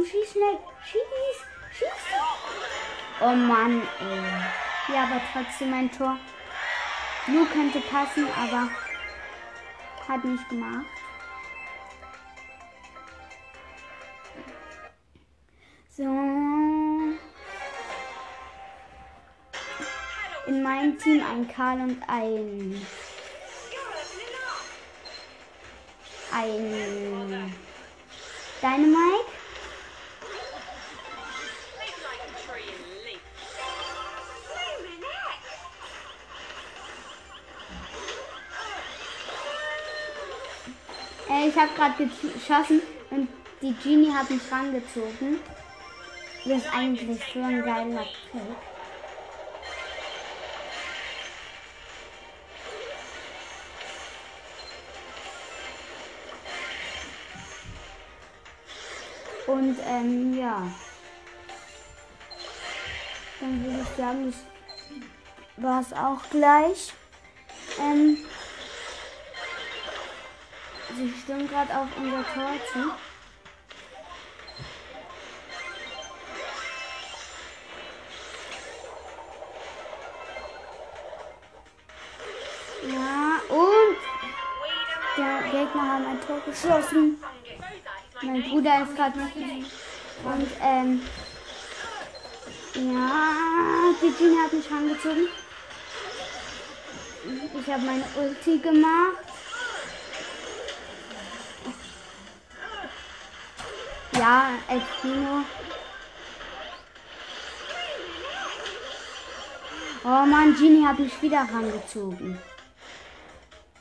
Schieß 0.05 0.31
schnell. 0.31 0.59
Schieß. 0.83 1.37
Schieß. 1.77 1.87
Oh 3.21 3.35
Mann, 3.35 3.81
ey. 3.99 4.93
Ja, 4.93 5.03
aber 5.03 5.21
trotzdem 5.33 5.73
ein 5.73 5.91
Tor. 5.91 6.17
Lu 7.27 7.45
könnte 7.45 7.81
passen, 7.81 8.27
aber 8.37 8.69
hat 10.07 10.23
nicht 10.23 10.49
gemacht. 10.49 10.85
So. 15.97 16.03
in 20.47 20.61
meinem 20.61 20.97
Team 20.99 21.23
ein 21.25 21.47
Karl 21.47 21.81
und 21.81 22.01
ein. 22.07 22.85
Ein. 26.31 27.53
Dynamite. 28.61 29.34
Ich 41.55 41.61
habe 41.61 41.73
gerade 41.73 42.09
geschossen 42.33 42.81
und 43.11 43.29
die 43.61 43.73
Genie 43.81 44.11
hat 44.11 44.29
mich 44.29 44.41
rangezogen. 44.51 45.39
Das 46.43 46.57
ist 46.57 46.73
eigentlich 46.73 47.21
so 47.33 47.41
ein 47.41 47.63
geiler 47.63 48.03
Trick. 48.03 48.41
Und 59.47 59.77
ähm, 59.87 60.37
ja. 60.37 60.61
Dann 63.39 63.63
würde 63.63 63.81
ich 63.81 63.97
sagen, 63.97 64.25
das 64.25 65.63
war 65.63 65.79
es 65.79 65.93
auch 65.93 66.29
gleich. 66.29 66.91
Ähm, 67.79 68.17
Sie 70.95 71.13
stürmen 71.21 71.49
gerade 71.49 71.77
auf 71.77 71.87
unser 71.97 72.23
Tor 72.33 72.53
zu. 72.71 72.79
Ja, 82.87 83.41
und 83.49 83.97
der 85.17 85.51
Gegner 85.51 85.81
haben 85.81 86.05
ein 86.05 86.21
Tor 86.25 86.39
geschossen. 86.45 87.21
Mein 88.21 88.43
Bruder 88.43 88.83
ist 88.83 88.95
gerade 88.95 89.19
noch. 89.19 89.35
Und, 89.35 90.51
ähm. 90.61 91.01
Ja, 92.75 93.21
die 94.01 94.13
Genie 94.17 94.37
hat 94.43 94.53
mich 94.53 94.71
rangezogen. 94.71 95.27
Ich 97.59 97.73
habe 97.73 97.83
meine 97.83 98.05
Ulti 98.15 98.59
gemacht. 98.59 99.24
Ja, 104.25 104.57
El 104.67 104.81
Primo. 104.99 105.45
Oh 110.03 110.25
Mann, 110.25 110.55
Genie 110.55 110.83
hat 110.83 110.97
mich 110.97 111.21
wieder 111.21 111.41
rangezogen. 111.41 112.39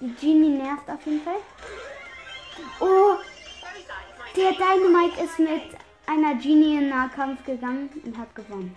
Die 0.01 0.14
Genie 0.20 0.51
nervt 0.51 0.90
auf 0.90 1.07
jeden 1.07 1.22
Fall. 1.22 1.40
Oh, 2.78 3.16
der 4.36 4.53
Dynamite 4.53 5.22
ist 5.22 5.38
mit 5.38 5.78
einer 6.07 6.34
Genie 6.34 6.76
in 6.76 6.90
Nahkampf 6.90 7.42
gegangen 7.47 7.88
und 8.05 8.18
hat 8.18 8.34
gewonnen. 8.34 8.76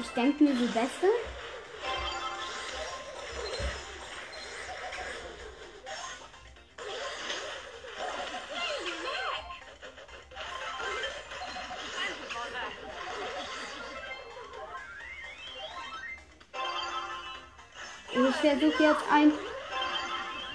Ich 0.00 0.08
denke 0.08 0.42
mir 0.42 0.54
die 0.54 0.66
beste. 0.66 1.06
Ich 18.66 18.74
versuche 18.74 18.90
jetzt 18.90 19.12
ein. 19.12 19.32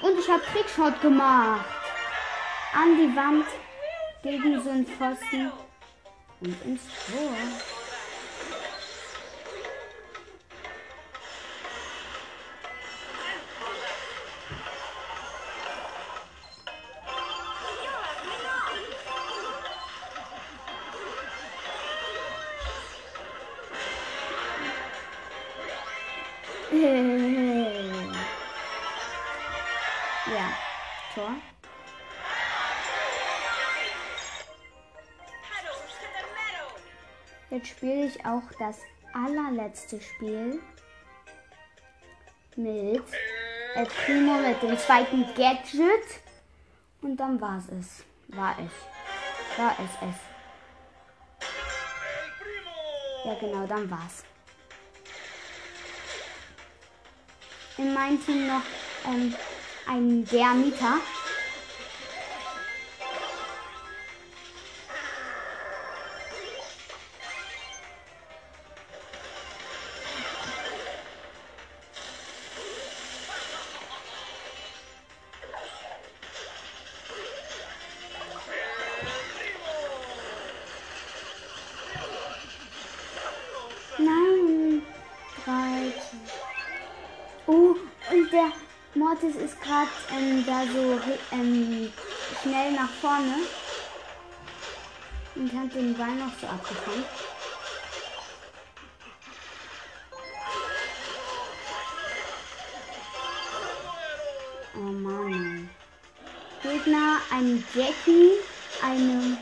Und 0.01 0.19
ich 0.19 0.29
habe 0.29 0.41
Trickshot 0.51 0.99
gemacht. 1.01 1.65
An 2.73 2.97
die 2.97 3.15
Wand. 3.15 3.45
Gegen 4.23 4.61
so 4.61 4.69
einen 4.69 4.85
Pfosten. 4.85 5.51
Und 6.41 6.65
ins 6.65 6.81
Tor. 7.05 7.35
Auch 38.25 38.43
das 38.59 38.79
allerletzte 39.13 39.99
Spiel 40.01 40.61
mit 42.55 43.03
El 43.75 43.85
Primo 43.85 44.33
mit 44.37 44.61
dem 44.61 44.77
zweiten 44.77 45.25
Gadget. 45.35 46.21
Und 47.01 47.17
dann 47.17 47.39
war 47.39 47.57
es 47.57 47.69
es. 47.69 48.03
War 48.27 48.55
es. 48.59 48.71
War 49.57 49.75
es 49.79 49.91
es. 50.09 50.29
Ja 53.25 53.35
genau, 53.39 53.65
dann 53.67 53.89
war's. 53.89 54.23
In 57.77 57.93
meinem 57.93 58.23
Team 58.25 58.47
noch 58.47 58.61
ähm, 59.05 59.33
ein 59.87 60.25
Dermita. 60.25 60.97
Ähm, 90.11 90.45
da 90.45 90.63
so 90.65 90.99
ähm, 91.31 91.91
schnell 92.41 92.71
nach 92.73 92.89
vorne. 93.01 93.35
Und 95.35 95.53
hat 95.53 95.73
den 95.73 95.95
Ball 95.95 96.15
noch 96.15 96.31
so 96.41 96.47
abgefangen. 96.47 97.05
Oh 104.75 104.91
Mann. 104.91 105.69
Gegner, 106.61 107.21
ein 107.31 107.63
Jackie, 107.73 108.31
eine, 108.81 109.37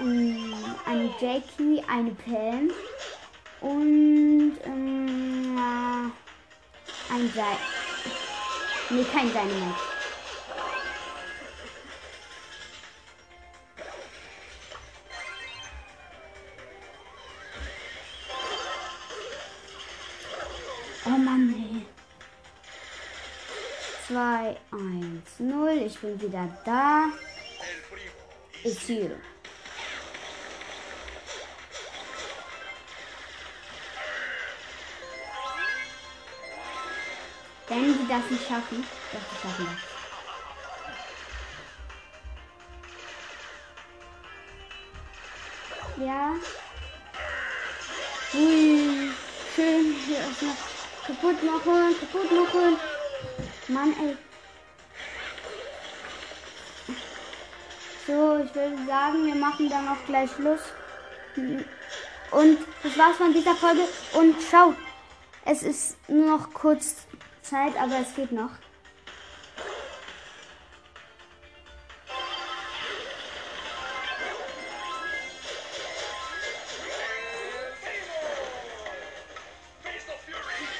ähm, 0.00 0.54
eine 0.86 1.10
Jackie, 1.20 1.82
eine 1.88 2.10
Pam 2.10 2.70
und 3.60 4.52
ähm, 4.64 5.56
äh, 5.56 7.14
ein 7.14 7.32
Sei. 7.34 7.77
Nee, 8.90 9.04
kein 9.04 9.28
Dynamite. 9.28 9.74
Oh 21.04 21.10
Mann, 21.10 21.54
ey. 21.54 21.86
2, 24.06 24.56
1, 24.72 25.38
0. 25.38 25.82
Ich 25.84 25.98
bin 25.98 26.18
wieder 26.20 26.48
da. 26.64 27.10
Ist 28.64 28.80
hier. 28.80 29.20
Wenn 37.68 37.92
sie 37.92 38.08
das 38.08 38.30
nicht 38.30 38.48
schaffen, 38.48 38.86
doch, 39.12 39.20
sie 39.20 39.36
schaffen 39.42 39.66
das. 39.66 39.98
Ja. 46.06 46.34
Ui, 48.34 49.10
schön 49.54 49.96
hier 50.06 50.20
noch 50.40 51.06
kaputt 51.06 51.42
machen, 51.42 51.96
kaputt 51.98 52.30
machen. 52.30 52.76
Mann, 53.68 53.94
ey. 54.00 54.16
So, 58.06 58.38
ich 58.38 58.54
würde 58.54 58.86
sagen, 58.86 59.26
wir 59.26 59.34
machen 59.34 59.68
dann 59.68 59.88
auch 59.88 60.06
gleich 60.06 60.30
Schluss. 60.30 60.60
Und 62.30 62.58
das 62.82 62.96
war's 62.96 63.16
von 63.16 63.32
dieser 63.34 63.54
Folge. 63.54 63.82
Und 64.14 64.36
schau, 64.50 64.74
es 65.44 65.62
ist 65.62 65.96
nur 66.08 66.38
noch 66.38 66.52
kurz 66.54 66.96
Zeit, 67.48 67.76
aber 67.80 68.00
es 68.00 68.14
geht 68.14 68.32
noch. 68.32 68.50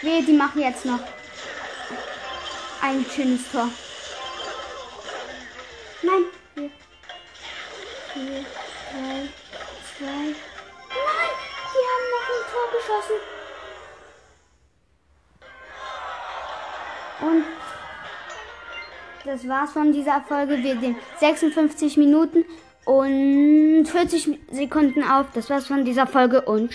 Wehe, 0.03 0.23
die 0.23 0.33
machen 0.33 0.61
jetzt 0.61 0.85
noch 0.85 1.01
ein 2.83 3.05
schönes 3.15 3.51
Tor. 3.51 3.69
Nein, 6.03 6.25
hier. 6.55 6.71
Vier, 8.13 8.45
drei, 8.93 9.29
zwei. 9.97 10.07
Nein, 10.07 11.35
die 11.73 11.85
haben 11.91 12.07
noch 12.15 12.29
ein 12.29 12.45
Tor 12.53 12.67
geschossen. 12.73 13.38
Das 19.29 19.47
war's 19.47 19.73
von 19.73 19.93
dieser 19.93 20.23
Folge. 20.23 20.63
Wir 20.63 20.81
sehen 20.81 20.97
56 21.21 21.99
Minuten 21.99 22.45
und 22.87 23.85
40 23.85 24.39
Sekunden 24.51 25.03
auf. 25.03 25.27
Das 25.35 25.51
war's 25.51 25.67
von 25.67 25.85
dieser 25.85 26.07
Folge 26.07 26.41
und 26.43 26.67